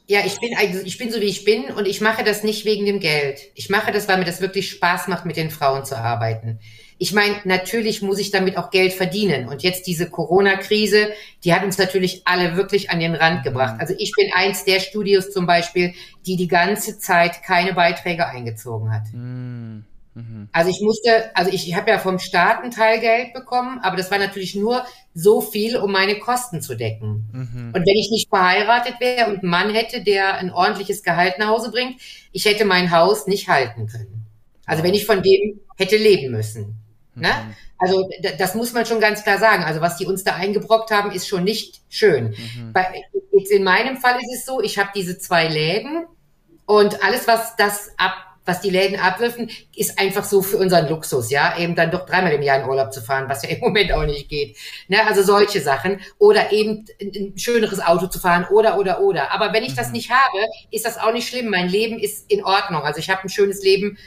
ja, 0.09 0.21
ich 0.25 0.39
bin, 0.39 0.57
also 0.57 0.79
ich 0.83 0.97
bin 0.97 1.11
so 1.11 1.21
wie 1.21 1.25
ich 1.25 1.45
bin 1.45 1.65
und 1.65 1.87
ich 1.87 2.01
mache 2.01 2.23
das 2.23 2.43
nicht 2.43 2.65
wegen 2.65 2.83
dem 2.83 2.99
Geld. 2.99 3.41
Ich 3.53 3.69
mache 3.69 3.91
das, 3.91 4.07
weil 4.07 4.17
mir 4.17 4.25
das 4.25 4.41
wirklich 4.41 4.71
Spaß 4.71 5.07
macht, 5.07 5.23
mit 5.23 5.37
den 5.37 5.51
Frauen 5.51 5.85
zu 5.85 5.95
arbeiten. 5.95 6.57
Ich 6.97 7.13
meine, 7.13 7.35
natürlich 7.43 8.01
muss 8.01 8.17
ich 8.17 8.31
damit 8.31 8.57
auch 8.57 8.71
Geld 8.71 8.91
verdienen. 8.91 9.47
Und 9.47 9.61
jetzt 9.61 9.85
diese 9.85 10.09
Corona-Krise, 10.09 11.09
die 11.43 11.53
hat 11.53 11.63
uns 11.63 11.77
natürlich 11.77 12.23
alle 12.25 12.57
wirklich 12.57 12.89
an 12.89 12.99
den 12.99 13.13
Rand 13.13 13.43
gebracht. 13.43 13.75
Mhm. 13.75 13.81
Also 13.81 13.93
ich 13.99 14.11
bin 14.17 14.31
eins 14.33 14.65
der 14.65 14.79
Studios 14.79 15.29
zum 15.29 15.45
Beispiel, 15.45 15.93
die 16.25 16.37
die 16.37 16.47
ganze 16.47 16.97
Zeit 16.97 17.43
keine 17.43 17.73
Beiträge 17.73 18.25
eingezogen 18.25 18.91
hat. 18.91 19.03
Mhm. 19.13 19.85
Mhm. 20.15 20.49
Also 20.51 20.71
ich 20.71 20.81
musste, 20.81 21.35
also 21.35 21.51
ich, 21.51 21.67
ich 21.67 21.75
habe 21.75 21.91
ja 21.91 21.99
vom 21.99 22.17
Staat 22.17 22.63
ein 22.63 22.71
Teil 22.71 22.99
Geld 22.99 23.33
bekommen, 23.33 23.79
aber 23.83 23.95
das 23.95 24.09
war 24.09 24.17
natürlich 24.17 24.55
nur 24.55 24.83
so 25.13 25.41
viel, 25.41 25.77
um 25.77 25.91
meine 25.91 26.19
Kosten 26.19 26.61
zu 26.61 26.75
decken. 26.75 27.29
Mhm. 27.31 27.73
Und 27.73 27.85
wenn 27.85 27.95
ich 27.95 28.09
nicht 28.11 28.29
verheiratet 28.29 28.95
wäre 28.99 29.29
und 29.29 29.39
einen 29.39 29.49
Mann 29.49 29.73
hätte, 29.73 30.03
der 30.03 30.35
ein 30.35 30.51
ordentliches 30.51 31.03
Gehalt 31.03 31.39
nach 31.39 31.47
Hause 31.47 31.71
bringt, 31.71 31.99
ich 32.31 32.45
hätte 32.45 32.65
mein 32.65 32.91
Haus 32.91 33.27
nicht 33.27 33.47
halten 33.47 33.87
können. 33.87 34.25
Also 34.65 34.83
wenn 34.83 34.93
ich 34.93 35.05
von 35.05 35.23
dem 35.23 35.59
hätte 35.77 35.97
leben 35.97 36.31
müssen. 36.31 36.79
Ne? 37.15 37.15
Mhm. 37.15 37.21
Ne? 37.21 37.55
Also 37.79 38.09
das 38.37 38.55
muss 38.55 38.73
man 38.73 38.85
schon 38.85 38.99
ganz 38.99 39.23
klar 39.23 39.39
sagen. 39.39 39.63
Also 39.63 39.81
was 39.81 39.97
die 39.97 40.05
uns 40.05 40.23
da 40.23 40.35
eingebrockt 40.35 40.91
haben, 40.91 41.11
ist 41.11 41.27
schon 41.27 41.43
nicht 41.43 41.81
schön. 41.89 42.35
Mhm. 42.55 42.73
Bei, 42.73 43.03
jetzt 43.31 43.51
in 43.51 43.63
meinem 43.63 43.97
Fall 43.97 44.19
ist 44.19 44.39
es 44.39 44.45
so, 44.45 44.61
ich 44.61 44.77
habe 44.77 44.89
diese 44.93 45.17
zwei 45.17 45.47
Läden 45.47 46.05
und 46.65 47.03
alles, 47.03 47.27
was 47.27 47.55
das 47.55 47.93
ab 47.97 48.13
was 48.45 48.61
die 48.61 48.69
Läden 48.69 48.99
abwürfen, 48.99 49.49
ist 49.75 49.99
einfach 49.99 50.23
so 50.23 50.41
für 50.41 50.57
unseren 50.57 50.89
Luxus, 50.89 51.29
ja, 51.29 51.57
eben 51.57 51.75
dann 51.75 51.91
doch 51.91 52.05
dreimal 52.05 52.33
im 52.33 52.41
Jahr 52.41 52.59
in 52.59 52.67
Urlaub 52.67 52.91
zu 52.91 53.01
fahren, 53.01 53.25
was 53.27 53.43
ja 53.43 53.49
im 53.55 53.59
Moment 53.59 53.91
auch 53.91 54.05
nicht 54.05 54.29
geht. 54.29 54.57
Ne? 54.87 55.05
Also 55.05 55.23
solche 55.23 55.61
Sachen. 55.61 55.99
Oder 56.17 56.51
eben 56.51 56.85
ein 57.01 57.37
schöneres 57.37 57.79
Auto 57.79 58.07
zu 58.07 58.19
fahren 58.19 58.47
oder, 58.51 58.77
oder, 58.77 59.01
oder. 59.01 59.31
Aber 59.31 59.53
wenn 59.53 59.63
ich 59.63 59.75
das 59.75 59.87
mhm. 59.87 59.93
nicht 59.93 60.09
habe, 60.09 60.45
ist 60.71 60.85
das 60.85 60.97
auch 60.97 61.13
nicht 61.13 61.27
schlimm. 61.27 61.49
Mein 61.49 61.69
Leben 61.69 61.99
ist 61.99 62.29
in 62.31 62.43
Ordnung. 62.43 62.81
Also 62.81 62.99
ich 62.99 63.09
habe 63.09 63.23
ein 63.23 63.29
schönes 63.29 63.63
Leben, 63.63 63.97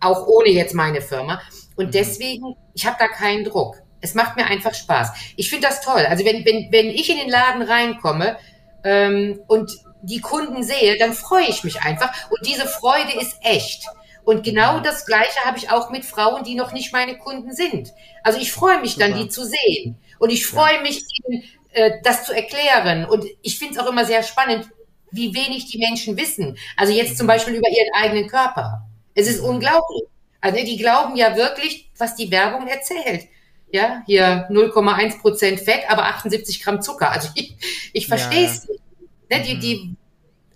auch 0.00 0.26
ohne 0.26 0.50
jetzt 0.50 0.74
meine 0.74 1.00
Firma. 1.00 1.40
Und 1.76 1.86
mhm. 1.86 1.90
deswegen, 1.92 2.56
ich 2.74 2.86
habe 2.86 2.96
da 2.98 3.08
keinen 3.08 3.44
Druck. 3.44 3.76
Es 4.00 4.14
macht 4.14 4.36
mir 4.36 4.46
einfach 4.46 4.74
Spaß. 4.74 5.12
Ich 5.36 5.48
finde 5.48 5.68
das 5.68 5.80
toll. 5.80 6.04
Also 6.06 6.24
wenn, 6.24 6.44
wenn, 6.44 6.70
wenn 6.70 6.86
ich 6.86 7.10
in 7.10 7.16
den 7.18 7.30
Laden 7.30 7.62
reinkomme 7.62 8.36
ähm, 8.84 9.40
und 9.48 9.72
die 10.06 10.20
Kunden 10.20 10.62
sehe, 10.62 10.96
dann 10.98 11.12
freue 11.12 11.48
ich 11.48 11.64
mich 11.64 11.82
einfach. 11.82 12.12
Und 12.30 12.46
diese 12.46 12.66
Freude 12.66 13.20
ist 13.20 13.36
echt. 13.42 13.84
Und 14.24 14.44
genau 14.44 14.80
das 14.80 15.06
Gleiche 15.06 15.40
habe 15.44 15.58
ich 15.58 15.70
auch 15.70 15.90
mit 15.90 16.04
Frauen, 16.04 16.44
die 16.44 16.54
noch 16.54 16.72
nicht 16.72 16.92
meine 16.92 17.16
Kunden 17.16 17.52
sind. 17.52 17.92
Also 18.22 18.38
ich 18.40 18.52
freue 18.52 18.80
mich 18.80 18.96
dann, 18.96 19.14
die 19.14 19.28
zu 19.28 19.44
sehen. 19.44 19.96
Und 20.18 20.30
ich 20.30 20.46
freue 20.46 20.76
ja. 20.76 20.80
mich, 20.80 21.02
ihnen, 21.24 21.44
äh, 21.72 21.92
das 22.02 22.24
zu 22.24 22.32
erklären. 22.32 23.04
Und 23.04 23.24
ich 23.42 23.58
finde 23.58 23.74
es 23.74 23.80
auch 23.80 23.88
immer 23.88 24.04
sehr 24.04 24.22
spannend, 24.22 24.68
wie 25.10 25.34
wenig 25.34 25.66
die 25.70 25.78
Menschen 25.78 26.16
wissen. 26.16 26.56
Also 26.76 26.92
jetzt 26.92 27.16
zum 27.16 27.26
mhm. 27.26 27.28
Beispiel 27.28 27.54
über 27.54 27.68
ihren 27.68 27.94
eigenen 27.94 28.28
Körper. 28.28 28.82
Es 29.14 29.28
ist 29.28 29.42
mhm. 29.42 29.50
unglaublich. 29.50 30.02
Also 30.40 30.64
die 30.64 30.76
glauben 30.76 31.16
ja 31.16 31.36
wirklich, 31.36 31.90
was 31.96 32.16
die 32.16 32.30
Werbung 32.30 32.66
erzählt. 32.66 33.28
Ja, 33.72 34.02
hier 34.06 34.48
0,1 34.50 35.20
Prozent 35.20 35.60
Fett, 35.60 35.82
aber 35.88 36.04
78 36.04 36.62
Gramm 36.62 36.80
Zucker. 36.80 37.10
Also 37.10 37.28
ich, 37.34 37.56
ich 37.92 38.06
verstehe 38.06 38.46
es 38.46 38.64
ja. 38.64 38.72
nicht. 38.72 38.85
Ne, 39.30 39.42
die, 39.42 39.58
die, 39.58 39.84
mhm. 39.84 39.96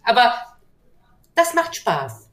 aber 0.04 0.32
das 1.34 1.54
macht 1.54 1.76
Spaß. 1.76 2.28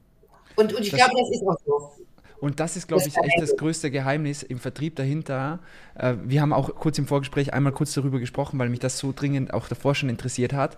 Und, 0.56 0.74
und 0.74 0.82
ich 0.82 0.90
das, 0.90 0.98
glaube, 0.98 1.14
das 1.20 1.30
ist 1.30 1.46
auch 1.46 1.56
so. 1.64 1.92
Und 2.40 2.60
das 2.60 2.76
ist, 2.76 2.86
glaube 2.86 3.02
ich, 3.06 3.16
echt 3.16 3.40
das 3.40 3.56
größte 3.56 3.90
Geheimnis 3.90 4.42
im 4.42 4.58
Vertrieb 4.58 4.96
dahinter. 4.96 5.58
Äh, 5.96 6.14
wir 6.24 6.40
haben 6.40 6.52
auch 6.52 6.74
kurz 6.76 6.98
im 6.98 7.06
Vorgespräch 7.06 7.52
einmal 7.52 7.72
kurz 7.72 7.94
darüber 7.94 8.20
gesprochen, 8.20 8.58
weil 8.58 8.68
mich 8.68 8.80
das 8.80 8.98
so 8.98 9.12
dringend 9.14 9.52
auch 9.52 9.68
davor 9.68 9.94
schon 9.94 10.08
interessiert 10.08 10.52
hat. 10.52 10.76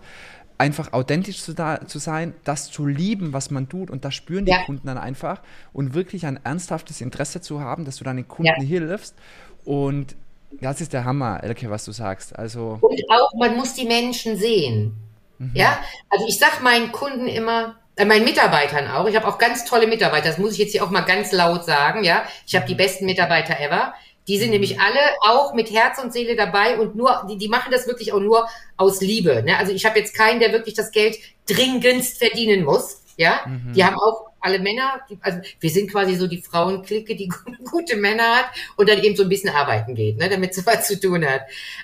Einfach 0.57 0.93
authentisch 0.93 1.41
zu, 1.41 1.53
da, 1.53 1.85
zu 1.85 1.99
sein, 1.99 2.33
das 2.43 2.71
zu 2.71 2.85
lieben, 2.85 3.33
was 3.33 3.51
man 3.51 3.69
tut, 3.69 3.89
und 3.89 4.05
das 4.05 4.13
spüren 4.13 4.45
die 4.45 4.51
ja. 4.51 4.63
Kunden 4.65 4.87
dann 4.87 4.97
einfach. 4.97 5.41
Und 5.73 5.93
wirklich 5.93 6.25
ein 6.25 6.39
ernsthaftes 6.43 7.01
Interesse 7.01 7.41
zu 7.41 7.59
haben, 7.61 7.85
dass 7.85 7.97
du 7.97 8.03
deinen 8.03 8.27
Kunden 8.27 8.61
ja. 8.61 8.67
hilfst. 8.67 9.15
Und 9.63 10.15
das 10.59 10.81
ist 10.81 10.93
der 10.93 11.05
Hammer, 11.05 11.43
Elke, 11.43 11.69
was 11.69 11.85
du 11.85 11.91
sagst. 11.91 12.37
Also 12.37 12.79
und 12.81 13.01
auch, 13.09 13.33
man 13.39 13.55
muss 13.55 13.73
die 13.73 13.85
Menschen 13.85 14.35
sehen. 14.35 14.95
Mhm. 15.41 15.51
Ja, 15.55 15.79
also 16.09 16.25
ich 16.27 16.37
sage 16.37 16.61
meinen 16.61 16.91
Kunden 16.91 17.27
immer, 17.27 17.75
äh, 17.95 18.05
meinen 18.05 18.25
Mitarbeitern 18.25 18.87
auch, 18.89 19.07
ich 19.07 19.15
habe 19.15 19.27
auch 19.27 19.39
ganz 19.39 19.65
tolle 19.65 19.87
Mitarbeiter, 19.87 20.27
das 20.29 20.37
muss 20.37 20.53
ich 20.53 20.59
jetzt 20.59 20.71
hier 20.71 20.83
auch 20.83 20.91
mal 20.91 21.01
ganz 21.01 21.31
laut 21.31 21.65
sagen, 21.65 22.03
ja, 22.03 22.23
ich 22.45 22.55
habe 22.55 22.67
die 22.67 22.73
mhm. 22.73 22.77
besten 22.77 23.05
Mitarbeiter 23.05 23.59
ever. 23.59 23.93
Die 24.27 24.37
sind 24.37 24.47
mhm. 24.47 24.53
nämlich 24.53 24.79
alle 24.79 24.99
auch 25.21 25.55
mit 25.55 25.71
Herz 25.71 25.97
und 25.97 26.13
Seele 26.13 26.35
dabei 26.35 26.79
und 26.79 26.95
nur, 26.95 27.25
die, 27.27 27.39
die 27.39 27.47
machen 27.47 27.71
das 27.71 27.87
wirklich 27.87 28.13
auch 28.13 28.19
nur 28.19 28.47
aus 28.77 29.01
Liebe. 29.01 29.41
Ne? 29.41 29.57
Also 29.57 29.73
ich 29.73 29.83
habe 29.83 29.97
jetzt 29.97 30.13
keinen, 30.13 30.39
der 30.39 30.51
wirklich 30.51 30.75
das 30.75 30.91
Geld 30.91 31.17
dringendst 31.49 32.19
verdienen 32.19 32.63
muss. 32.63 33.01
Ja, 33.17 33.41
mhm. 33.47 33.73
die 33.73 33.83
haben 33.83 33.97
auch 33.97 34.30
alle 34.41 34.59
Männer, 34.59 35.01
die, 35.09 35.17
also 35.21 35.39
wir 35.59 35.69
sind 35.69 35.91
quasi 35.91 36.15
so 36.15 36.27
die 36.27 36.41
Frauenklicke, 36.41 37.15
die 37.15 37.31
gute 37.71 37.95
Männer 37.95 38.37
hat 38.37 38.45
und 38.75 38.89
dann 38.89 39.01
eben 39.01 39.15
so 39.15 39.23
ein 39.23 39.29
bisschen 39.29 39.49
arbeiten 39.49 39.95
geht, 39.95 40.17
ne, 40.17 40.29
damit 40.29 40.53
sie 40.53 40.65
was 40.65 40.87
zu 40.87 40.99
tun 40.99 41.25
hat. 41.25 41.41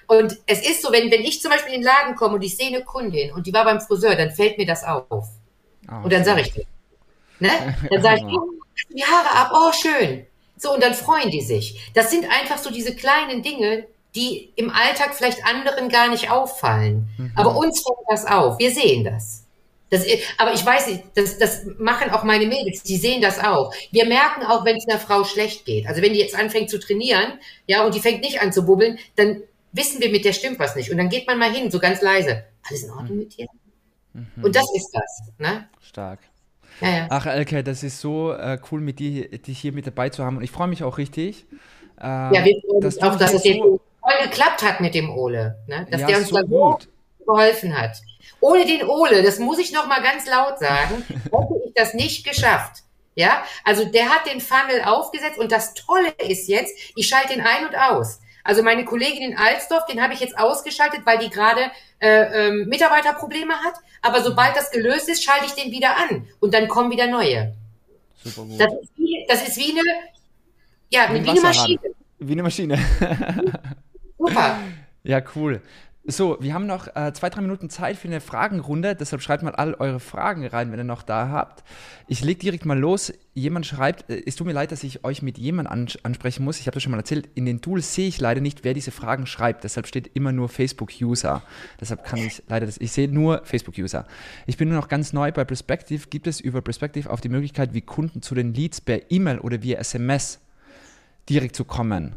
Und 0.07 0.37
es 0.45 0.67
ist 0.67 0.81
so, 0.81 0.91
wenn, 0.91 1.11
wenn 1.11 1.21
ich 1.21 1.41
zum 1.41 1.51
Beispiel 1.51 1.73
in 1.73 1.81
den 1.81 1.85
Laden 1.85 2.15
komme 2.15 2.35
und 2.35 2.43
ich 2.43 2.57
sehe 2.57 2.67
eine 2.67 2.83
Kundin 2.83 3.31
und 3.31 3.47
die 3.47 3.53
war 3.53 3.63
beim 3.63 3.79
Friseur, 3.79 4.15
dann 4.15 4.31
fällt 4.31 4.57
mir 4.57 4.65
das 4.65 4.83
auf. 4.83 5.29
Oh, 5.89 6.03
und 6.03 6.11
dann 6.11 6.25
sage 6.25 6.41
ich 6.41 6.53
dir. 6.53 6.65
Ne? 7.39 7.51
Dann 7.89 8.01
sage 8.01 8.17
ich, 8.17 8.23
oh, 8.25 8.51
die 8.89 9.03
Haare 9.03 9.31
ab, 9.31 9.51
oh 9.53 9.71
schön. 9.71 10.25
So, 10.57 10.73
und 10.73 10.81
dann 10.81 10.95
freuen 10.95 11.29
die 11.29 11.41
sich. 11.41 11.91
Das 11.93 12.09
sind 12.09 12.25
einfach 12.29 12.57
so 12.57 12.71
diese 12.71 12.95
kleinen 12.95 13.43
Dinge, 13.43 13.85
die 14.15 14.51
im 14.55 14.71
Alltag 14.71 15.13
vielleicht 15.13 15.45
anderen 15.45 15.89
gar 15.89 16.09
nicht 16.09 16.31
auffallen. 16.31 17.07
Mhm. 17.17 17.31
Aber 17.35 17.55
uns 17.55 17.83
fällt 17.83 17.97
das 18.09 18.25
auf. 18.25 18.57
Wir 18.57 18.71
sehen 18.71 19.03
das. 19.03 19.46
Das, 19.89 20.05
aber 20.37 20.53
ich 20.53 20.65
weiß 20.65 20.87
nicht, 20.87 21.03
das, 21.15 21.37
das 21.37 21.65
machen 21.77 22.11
auch 22.11 22.23
meine 22.23 22.45
Mädels, 22.45 22.83
die 22.83 22.97
sehen 22.97 23.21
das 23.21 23.39
auch. 23.39 23.73
Wir 23.91 24.05
merken 24.05 24.43
auch, 24.43 24.65
wenn 24.65 24.75
es 24.75 24.87
einer 24.87 24.99
Frau 24.99 25.23
schlecht 25.23 25.65
geht. 25.65 25.87
Also 25.87 26.01
wenn 26.01 26.13
die 26.13 26.19
jetzt 26.19 26.37
anfängt 26.37 26.69
zu 26.69 26.79
trainieren, 26.79 27.39
ja, 27.67 27.85
und 27.85 27.95
die 27.95 28.01
fängt 28.01 28.21
nicht 28.21 28.41
an 28.41 28.51
zu 28.51 28.65
bubbeln, 28.65 28.99
dann 29.15 29.43
wissen 29.71 30.01
wir, 30.01 30.09
mit 30.09 30.25
der 30.25 30.33
stimmt 30.33 30.59
was 30.59 30.75
nicht. 30.75 30.91
Und 30.91 30.97
dann 30.97 31.09
geht 31.09 31.25
man 31.25 31.39
mal 31.39 31.51
hin, 31.51 31.71
so 31.71 31.79
ganz 31.79 32.01
leise. 32.01 32.43
Alles 32.67 32.83
in 32.83 32.91
Ordnung 32.91 33.17
mit 33.19 33.37
dir? 33.37 33.47
Mhm. 34.13 34.43
Und 34.43 34.55
das 34.55 34.65
ist 34.75 34.91
das. 34.91 35.21
Ne? 35.37 35.69
Stark. 35.81 36.19
Ja, 36.81 36.89
ja. 36.89 37.07
Ach, 37.09 37.25
Elke, 37.25 37.63
das 37.63 37.83
ist 37.83 38.01
so 38.01 38.33
äh, 38.33 38.59
cool, 38.71 38.81
mit 38.81 38.99
dir, 38.99 39.29
dich 39.29 39.59
hier 39.59 39.71
mit 39.71 39.87
dabei 39.87 40.09
zu 40.09 40.23
haben. 40.23 40.37
Und 40.37 40.43
ich 40.43 40.51
freue 40.51 40.67
mich 40.67 40.83
auch 40.83 40.97
richtig. 40.97 41.45
Äh, 41.99 42.05
ja, 42.05 42.43
wir 42.43 42.61
freuen 42.67 42.83
uns 42.83 43.01
auch, 43.01 43.15
dass 43.15 43.33
es 43.33 43.43
jetzt 43.45 43.59
so 43.59 43.79
voll 44.01 44.23
geklappt 44.23 44.63
hat 44.63 44.81
mit 44.81 44.93
dem 44.93 45.09
Ole. 45.09 45.57
Ne? 45.67 45.87
Dass 45.89 46.01
ja, 46.01 46.07
der 46.07 46.17
uns 46.17 46.27
so 46.27 46.35
da 46.35 46.41
gut 46.41 46.89
geholfen 47.27 47.77
hat. 47.77 48.01
Ohne 48.39 48.65
den 48.65 48.85
Ole, 48.85 49.23
das 49.23 49.39
muss 49.39 49.59
ich 49.59 49.71
noch 49.71 49.87
mal 49.87 50.01
ganz 50.01 50.27
laut 50.27 50.59
sagen, 50.59 51.03
hätte 51.07 51.61
ich 51.65 51.73
das 51.75 51.93
nicht 51.93 52.25
geschafft. 52.25 52.83
Ja, 53.15 53.43
also 53.63 53.83
der 53.83 54.09
hat 54.09 54.31
den 54.31 54.39
Funnel 54.39 54.83
aufgesetzt 54.85 55.39
und 55.39 55.51
das 55.51 55.73
Tolle 55.73 56.13
ist 56.27 56.47
jetzt, 56.47 56.77
ich 56.95 57.07
schalte 57.07 57.33
ihn 57.33 57.41
ein 57.41 57.65
und 57.65 57.75
aus. 57.75 58.19
Also 58.43 58.63
meine 58.63 58.85
Kollegin 58.85 59.31
in 59.31 59.37
Alsdorf, 59.37 59.87
den 59.87 60.01
habe 60.01 60.13
ich 60.13 60.19
jetzt 60.19 60.37
ausgeschaltet, 60.37 61.01
weil 61.03 61.17
die 61.17 61.29
gerade 61.29 61.71
äh, 61.99 62.47
ähm, 62.47 62.69
Mitarbeiterprobleme 62.69 63.53
hat. 63.55 63.73
Aber 64.01 64.21
sobald 64.21 64.55
das 64.55 64.71
gelöst 64.71 65.09
ist, 65.09 65.23
schalte 65.23 65.47
ich 65.47 65.51
den 65.51 65.71
wieder 65.71 65.97
an 65.97 66.27
und 66.39 66.53
dann 66.53 66.67
kommen 66.69 66.91
wieder 66.91 67.07
neue. 67.07 67.53
Super 68.23 68.47
gut. 68.47 68.59
Das 68.59 68.71
ist 68.71 68.91
wie, 68.95 69.25
das 69.27 69.47
ist 69.47 69.57
wie 69.57 69.71
eine, 69.71 69.81
ja, 70.89 71.13
wie, 71.13 71.25
wie 71.25 71.29
eine 71.29 71.41
Maschine. 71.41 71.79
Wie 72.19 72.31
eine 72.31 72.43
Maschine. 72.43 72.79
Super. 74.17 74.59
Ja, 75.03 75.21
cool. 75.35 75.61
So, 76.09 76.37
wir 76.39 76.53
haben 76.53 76.67
noch 76.67 76.87
äh, 76.95 77.11
zwei, 77.11 77.29
drei 77.29 77.41
Minuten 77.41 77.69
Zeit 77.69 77.97
für 77.97 78.07
eine 78.07 78.21
Fragenrunde, 78.21 78.95
deshalb 78.95 79.21
schreibt 79.21 79.43
mal 79.43 79.53
all 79.53 79.73
eure 79.73 79.99
Fragen 79.99 80.47
rein, 80.47 80.71
wenn 80.71 80.79
ihr 80.79 80.85
noch 80.85 81.03
da 81.03 81.27
habt. 81.27 81.65
Ich 82.07 82.23
leg 82.23 82.39
direkt 82.39 82.65
mal 82.65 82.79
los. 82.79 83.11
Jemand 83.33 83.65
schreibt, 83.65 84.09
äh, 84.09 84.23
es 84.25 84.37
tut 84.37 84.47
mir 84.47 84.53
leid, 84.53 84.71
dass 84.71 84.85
ich 84.85 85.03
euch 85.03 85.21
mit 85.21 85.37
jemandem 85.37 85.73
ans 85.73 85.97
ansprechen 86.03 86.45
muss. 86.45 86.61
Ich 86.61 86.67
habe 86.67 86.75
das 86.75 86.83
schon 86.83 86.93
mal 86.93 86.97
erzählt. 86.97 87.27
In 87.35 87.45
den 87.45 87.59
Tools 87.59 87.93
sehe 87.93 88.07
ich 88.07 88.21
leider 88.21 88.39
nicht, 88.39 88.63
wer 88.63 88.73
diese 88.73 88.91
Fragen 88.91 89.27
schreibt. 89.27 89.65
Deshalb 89.65 89.85
steht 89.85 90.09
immer 90.13 90.31
nur 90.31 90.47
Facebook-User. 90.47 91.43
Deshalb 91.81 92.05
kann 92.05 92.19
ich 92.19 92.41
leider 92.47 92.67
das, 92.67 92.77
ich 92.77 92.93
sehe 92.93 93.09
nur 93.09 93.41
Facebook-User. 93.43 94.07
Ich 94.45 94.55
bin 94.55 94.69
nur 94.69 94.77
noch 94.77 94.87
ganz 94.87 95.11
neu 95.11 95.33
bei 95.33 95.43
Perspective. 95.43 96.07
Gibt 96.09 96.27
es 96.27 96.39
über 96.39 96.61
Perspective 96.61 97.09
auch 97.09 97.19
die 97.19 97.27
Möglichkeit, 97.27 97.73
wie 97.73 97.81
Kunden 97.81 98.21
zu 98.21 98.33
den 98.33 98.53
Leads 98.53 98.79
per 98.79 99.11
E-Mail 99.11 99.39
oder 99.39 99.61
via 99.61 99.77
SMS 99.77 100.39
direkt 101.27 101.57
zu 101.57 101.65
kommen? 101.65 102.15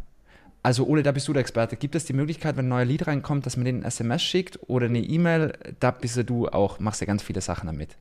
Also 0.62 0.86
Ole, 0.86 1.02
da 1.02 1.12
bist 1.12 1.26
du 1.26 1.32
der 1.32 1.40
Experte. 1.40 1.76
Gibt 1.76 1.94
es 1.94 2.04
die 2.04 2.12
Möglichkeit, 2.12 2.56
wenn 2.56 2.66
ein 2.66 2.68
neuer 2.68 2.84
Lied 2.84 3.06
reinkommt, 3.06 3.46
dass 3.46 3.56
man 3.56 3.64
den 3.64 3.82
ein 3.82 3.84
SMS 3.84 4.22
schickt 4.22 4.58
oder 4.68 4.86
eine 4.86 5.00
E-Mail? 5.00 5.54
Da 5.78 5.90
bist 5.90 6.20
du 6.28 6.48
auch, 6.48 6.78
machst 6.80 7.00
ja 7.00 7.06
ganz 7.06 7.22
viele 7.22 7.40
Sachen 7.40 7.66
damit. 7.66 7.96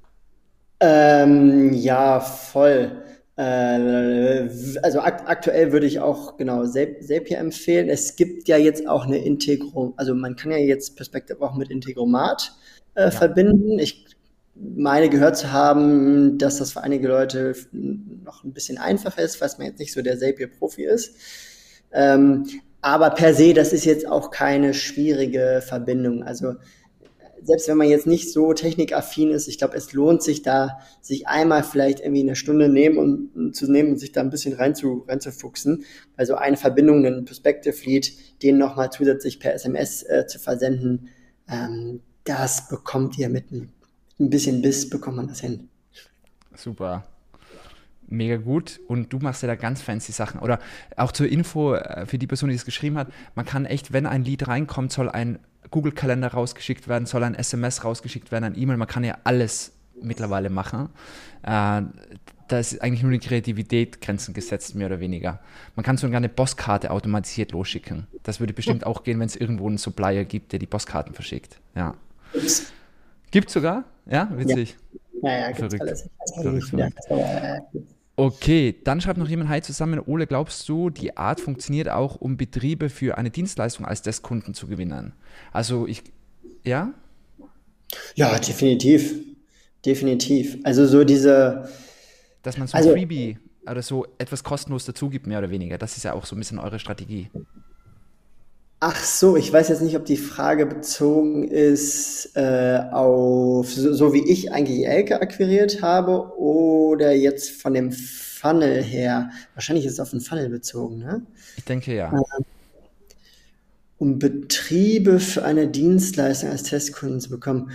Ähm, 0.81 1.73
ja, 1.73 2.19
voll. 2.19 2.91
Äh, 3.37 4.49
also 4.83 4.99
akt 4.99 5.27
aktuell 5.27 5.71
würde 5.71 5.85
ich 5.85 6.01
auch 6.01 6.35
genau 6.35 6.65
Zapier 6.65 7.37
empfehlen. 7.37 7.87
Es 7.87 8.17
gibt 8.17 8.49
ja 8.49 8.57
jetzt 8.57 8.85
auch 8.85 9.05
eine 9.05 9.17
Integrum, 9.17 9.93
also 9.95 10.13
man 10.13 10.35
kann 10.35 10.51
ja 10.51 10.57
jetzt 10.57 10.97
Perspektive 10.97 11.41
auch 11.41 11.55
mit 11.55 11.69
Integromat 11.69 12.53
äh, 12.95 13.03
ja. 13.03 13.11
verbinden. 13.11 13.79
Ich 13.79 14.05
meine 14.55 15.09
gehört 15.09 15.37
zu 15.37 15.53
haben, 15.53 16.37
dass 16.37 16.57
das 16.57 16.73
für 16.73 16.81
einige 16.81 17.07
Leute 17.07 17.55
noch 17.71 18.43
ein 18.43 18.51
bisschen 18.51 18.77
einfacher 18.77 19.21
ist, 19.21 19.37
falls 19.37 19.57
man 19.57 19.67
jetzt 19.67 19.79
nicht 19.79 19.93
so 19.93 20.01
der 20.01 20.19
Zapier-Profi 20.19 20.83
ist. 20.83 21.15
Ähm, 21.91 22.45
aber 22.81 23.09
per 23.11 23.33
se, 23.33 23.53
das 23.53 23.73
ist 23.73 23.85
jetzt 23.85 24.07
auch 24.07 24.31
keine 24.31 24.73
schwierige 24.73 25.61
Verbindung. 25.65 26.23
Also 26.23 26.55
selbst 27.41 27.67
wenn 27.67 27.77
man 27.77 27.87
jetzt 27.87 28.07
nicht 28.07 28.31
so 28.31 28.53
technikaffin 28.53 29.31
ist, 29.31 29.47
ich 29.47 29.57
glaube, 29.57 29.75
es 29.75 29.93
lohnt 29.93 30.23
sich 30.23 30.41
da, 30.41 30.79
sich 31.01 31.27
einmal 31.27 31.63
vielleicht 31.63 31.99
irgendwie 31.99 32.21
eine 32.21 32.35
Stunde 32.35 32.69
nehmen 32.69 32.97
und, 32.97 33.35
und 33.35 33.55
zu 33.55 33.71
nehmen 33.71 33.91
und 33.91 33.97
sich 33.97 34.11
da 34.11 34.21
ein 34.21 34.29
bisschen 34.29 34.53
rein 34.53 34.75
zu, 34.75 35.05
reinzufuchsen. 35.07 35.83
Also 36.15 36.35
eine 36.35 36.57
Verbindung, 36.57 37.05
einen 37.05 37.25
Perspective 37.25 37.75
Lead, 37.85 38.13
den 38.43 38.57
nochmal 38.57 38.91
zusätzlich 38.91 39.39
per 39.39 39.53
SMS 39.53 40.03
äh, 40.03 40.25
zu 40.27 40.39
versenden, 40.39 41.09
ähm, 41.49 42.01
das 42.23 42.67
bekommt 42.67 43.17
ihr 43.17 43.29
mit 43.29 43.51
ein 43.51 43.71
bisschen 44.17 44.61
Biss, 44.61 44.89
bekommt 44.89 45.17
man 45.17 45.27
das 45.27 45.39
hin. 45.39 45.69
Super 46.55 47.05
mega 48.09 48.37
gut 48.37 48.79
und 48.87 49.13
du 49.13 49.19
machst 49.19 49.41
ja 49.43 49.47
da 49.47 49.55
ganz 49.55 49.81
fancy 49.81 50.11
Sachen. 50.11 50.39
Oder 50.39 50.59
auch 50.97 51.11
zur 51.11 51.27
Info 51.27 51.75
äh, 51.75 52.05
für 52.05 52.17
die 52.17 52.27
Person, 52.27 52.49
die 52.49 52.55
es 52.55 52.65
geschrieben 52.65 52.97
hat, 52.97 53.07
man 53.35 53.45
kann 53.45 53.65
echt, 53.65 53.93
wenn 53.93 54.05
ein 54.05 54.23
Lied 54.23 54.47
reinkommt, 54.47 54.91
soll 54.91 55.09
ein 55.09 55.39
Google-Kalender 55.71 56.29
rausgeschickt 56.29 56.87
werden, 56.87 57.05
soll 57.05 57.23
ein 57.23 57.35
SMS 57.35 57.83
rausgeschickt 57.83 58.31
werden, 58.31 58.45
ein 58.45 58.57
E-Mail, 58.57 58.77
man 58.77 58.87
kann 58.87 59.03
ja 59.03 59.17
alles 59.23 59.73
mittlerweile 60.01 60.49
machen. 60.49 60.89
Äh, 61.43 61.81
da 62.47 62.57
ist 62.57 62.81
eigentlich 62.81 63.03
nur 63.03 63.11
die 63.11 63.19
Kreativität 63.19 64.01
Grenzen 64.01 64.33
gesetzt, 64.33 64.73
mehr 64.73 64.87
oder 64.87 64.99
weniger. 64.99 65.39
Man 65.75 65.83
kann 65.83 65.97
sogar 65.97 66.17
eine 66.17 66.29
Postkarte 66.29 66.89
automatisiert 66.89 67.51
losschicken. 67.51 68.07
Das 68.23 68.39
würde 68.39 68.53
bestimmt 68.53 68.85
auch 68.85 69.03
gehen, 69.03 69.19
wenn 69.19 69.27
es 69.27 69.35
irgendwo 69.35 69.67
einen 69.67 69.77
Supplier 69.77 70.25
gibt, 70.25 70.51
der 70.51 70.59
die 70.59 70.65
Postkarten 70.65 71.13
verschickt. 71.13 71.59
Ja. 71.75 71.95
Gibt 73.29 73.51
sogar? 73.51 73.83
Ja, 74.07 74.29
witzig. 74.35 74.77
Ja, 75.21 75.31
ja, 75.31 75.51
gibt's 75.51 75.59
verrückt. 75.59 75.81
alles. 75.81 76.09
Verrückt, 76.41 76.69
verrückt. 76.69 76.99
Ja, 77.09 77.59
Okay, 78.19 78.75
dann 78.83 78.99
schreibt 78.99 79.17
noch 79.17 79.29
jemand 79.29 79.49
Hi 79.49 79.61
zusammen. 79.61 80.01
Ole, 80.05 80.27
glaubst 80.27 80.67
du, 80.67 80.89
die 80.89 81.15
Art 81.15 81.39
funktioniert 81.39 81.87
auch, 81.87 82.17
um 82.17 82.35
Betriebe 82.35 82.89
für 82.89 83.17
eine 83.17 83.29
Dienstleistung 83.29 83.85
als 83.85 84.01
Testkunden 84.01 84.53
zu 84.53 84.67
gewinnen? 84.67 85.13
Also 85.53 85.87
ich, 85.87 86.03
ja? 86.65 86.93
Ja, 88.15 88.37
definitiv. 88.37 89.15
Definitiv. 89.85 90.57
Also 90.65 90.85
so 90.85 91.05
diese. 91.05 91.69
Dass 92.43 92.57
man 92.57 92.67
so 92.67 92.75
ein 92.75 92.83
also, 92.83 92.91
Freebie 92.91 93.37
oder 93.65 93.81
so 93.81 94.05
etwas 94.17 94.43
kostenlos 94.43 94.83
dazu 94.83 95.09
gibt, 95.09 95.25
mehr 95.25 95.39
oder 95.39 95.49
weniger. 95.49 95.77
Das 95.77 95.95
ist 95.95 96.03
ja 96.03 96.11
auch 96.11 96.25
so 96.25 96.35
ein 96.35 96.39
bisschen 96.39 96.59
eure 96.59 96.77
Strategie. 96.77 97.29
Ach 98.81 99.03
so, 99.03 99.35
ich 99.35 99.51
weiß 99.51 99.67
jetzt 99.67 99.81
nicht, 99.81 99.97
ob 99.97 100.05
die 100.05 100.15
Frage 100.15 100.65
bezogen 100.65 101.45
ist 101.49 102.31
äh, 102.35 102.79
auf 102.91 103.69
so, 103.73 103.93
so, 103.93 104.13
wie 104.13 104.31
ich 104.31 104.53
eigentlich 104.53 104.87
Elke 104.87 105.21
akquiriert 105.21 105.81
habe 105.81 106.37
oder 106.37 107.11
jetzt 107.11 107.61
von 107.61 107.73
dem 107.73 107.91
Funnel 107.91 108.81
her. 108.81 109.31
Wahrscheinlich 109.53 109.85
ist 109.85 109.93
es 109.93 109.99
auf 109.99 110.11
den 110.11 110.21
Funnel 110.21 110.47
bezogen, 110.49 110.99
ne? 110.99 111.23
Ich 111.57 111.65
denke 111.65 111.93
ja. 111.93 112.13
Ähm, 112.13 112.45
um 113.97 114.17
Betriebe 114.17 115.19
für 115.19 115.43
eine 115.43 115.67
Dienstleistung 115.67 116.49
als 116.49 116.63
Testkunden 116.63 117.19
zu 117.19 117.29
bekommen. 117.29 117.71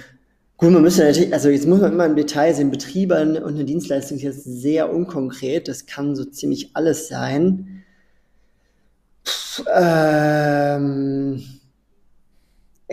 Gut, 0.56 0.70
man 0.70 0.80
müsste 0.80 1.04
natürlich, 1.04 1.34
also 1.34 1.50
jetzt 1.50 1.66
muss 1.66 1.82
man 1.82 1.92
immer 1.92 2.06
im 2.06 2.16
Detail 2.16 2.54
sehen, 2.54 2.70
Betriebe 2.70 3.14
und 3.44 3.54
eine 3.54 3.64
Dienstleistung 3.66 4.16
ist 4.16 4.22
jetzt 4.22 4.44
sehr 4.44 4.90
unkonkret, 4.90 5.68
das 5.68 5.84
kann 5.84 6.16
so 6.16 6.24
ziemlich 6.24 6.70
alles 6.74 7.08
sein. 7.08 7.73
Ähm, 9.74 11.42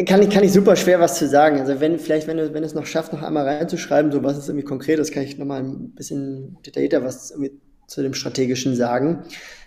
kann 0.05 0.21
ich, 0.21 0.29
kann 0.29 0.43
ich 0.43 0.53
super 0.53 0.75
schwer 0.75 0.99
was 0.99 1.17
zu 1.17 1.27
sagen. 1.27 1.59
Also 1.59 1.79
wenn, 1.79 1.99
vielleicht, 1.99 2.27
wenn 2.27 2.37
du, 2.37 2.53
wenn 2.53 2.61
du 2.61 2.67
es 2.67 2.73
noch 2.73 2.85
schaffst, 2.85 3.13
noch 3.13 3.21
einmal 3.21 3.47
reinzuschreiben, 3.47 4.11
so 4.11 4.23
was 4.23 4.37
ist 4.37 4.47
irgendwie 4.47 4.65
konkret 4.65 4.99
ist, 4.99 5.11
kann 5.11 5.23
ich 5.23 5.37
nochmal 5.37 5.61
ein 5.61 5.91
bisschen 5.91 6.57
detaillierter 6.65 7.03
was 7.03 7.33
zu 7.87 8.01
dem 8.01 8.13
Strategischen 8.13 8.75
sagen. 8.75 9.23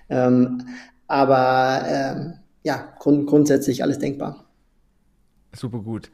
Ähm, 0.09 0.67
aber 1.07 1.83
ähm, 1.87 2.35
ja, 2.63 2.95
grund, 2.99 3.27
grundsätzlich 3.27 3.83
alles 3.83 3.99
denkbar. 3.99 4.45
Super 5.55 5.79
gut. 5.79 6.11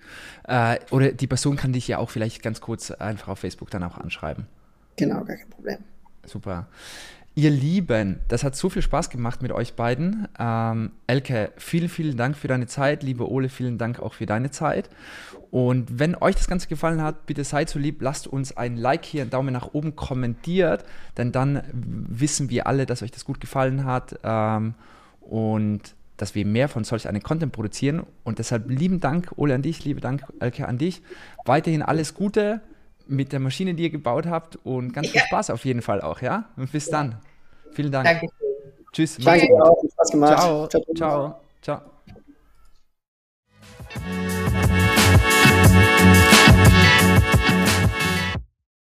Äh, 0.47 0.79
oder 0.91 1.13
die 1.13 1.27
Person 1.27 1.57
kann 1.57 1.73
dich 1.73 1.89
ja 1.89 1.99
auch 1.99 2.11
vielleicht 2.11 2.43
ganz 2.43 2.61
kurz 2.61 2.91
einfach 2.91 3.29
auf 3.29 3.39
Facebook 3.39 3.71
dann 3.71 3.83
auch 3.85 3.97
anschreiben. 3.97 4.47
Genau, 4.97 5.25
gar 5.25 5.37
kein 5.37 5.49
Problem. 5.49 5.79
Super. 6.27 6.69
Ihr 7.37 7.51
Lieben, 7.51 8.19
das 8.27 8.43
hat 8.43 8.57
so 8.57 8.69
viel 8.69 8.83
Spaß 8.83 9.09
gemacht 9.09 9.41
mit 9.41 9.53
euch 9.53 9.75
beiden. 9.75 10.27
Ähm, 10.39 10.91
Elke, 11.07 11.53
vielen, 11.57 11.89
vielen 11.89 12.17
Dank 12.17 12.37
für 12.37 12.49
deine 12.49 12.67
Zeit. 12.67 13.05
Liebe 13.05 13.31
Ole, 13.31 13.49
vielen 13.49 13.79
Dank 13.79 14.01
auch 14.01 14.15
für 14.15 14.27
deine 14.27 14.51
Zeit. 14.51 14.91
Und 15.53 16.01
wenn 16.01 16.17
euch 16.17 16.35
das 16.35 16.49
Ganze 16.49 16.67
gefallen 16.67 17.01
hat, 17.01 17.27
bitte 17.27 17.45
seid 17.45 17.71
so 17.71 17.79
lieb, 17.79 18.03
lasst 18.03 18.27
uns 18.27 18.57
ein 18.57 18.77
Like 18.77 19.05
hier, 19.05 19.23
einen 19.23 19.31
Daumen 19.31 19.53
nach 19.53 19.75
oben 19.75 19.95
kommentiert, 19.95 20.85
denn 21.17 21.31
dann 21.31 21.63
wissen 21.73 22.51
wir 22.51 22.67
alle, 22.67 22.85
dass 22.85 23.03
euch 23.03 23.13
das 23.13 23.25
gut 23.25 23.41
gefallen 23.41 23.85
hat 23.85 24.19
ähm, 24.25 24.75
und 25.21 25.95
dass 26.17 26.35
wir 26.35 26.45
mehr 26.45 26.69
von 26.69 26.85
solch 26.85 27.09
einem 27.09 27.23
Content 27.23 27.53
produzieren. 27.53 28.03
Und 28.25 28.41
deshalb 28.41 28.69
lieben 28.69 29.01
Dank, 29.01 29.33
Ole, 29.37 29.55
an 29.55 29.63
dich, 29.63 29.85
liebe 29.85 30.01
Dank, 30.01 30.25
Elke, 30.41 30.67
an 30.67 30.79
dich. 30.79 31.01
Weiterhin 31.45 31.83
alles 31.83 32.15
Gute 32.15 32.61
mit 33.11 33.33
der 33.33 33.41
Maschine, 33.41 33.75
die 33.75 33.83
ihr 33.85 33.91
gebaut 33.91 34.27
habt 34.27 34.57
und 34.65 34.93
ganz 34.93 35.09
viel 35.09 35.21
Spaß 35.21 35.51
auf 35.51 35.65
jeden 35.65 35.83
Fall 35.83 36.01
auch, 36.01 36.23
ja? 36.23 36.45
Und 36.57 36.71
bis 36.73 36.89
dann. 36.89 37.17
Vielen 37.73 37.93
Dank. 37.93 38.07
Danke. 38.07 38.27
Tschüss. 38.93 39.19
Danke 39.19 39.49
auch. 39.63 39.83
Spaß 39.93 40.11
gemacht. 40.11 40.39
ciao. 40.39 40.67
ciao. 40.69 41.41
ciao. 41.63 41.81
ciao. 44.71 44.80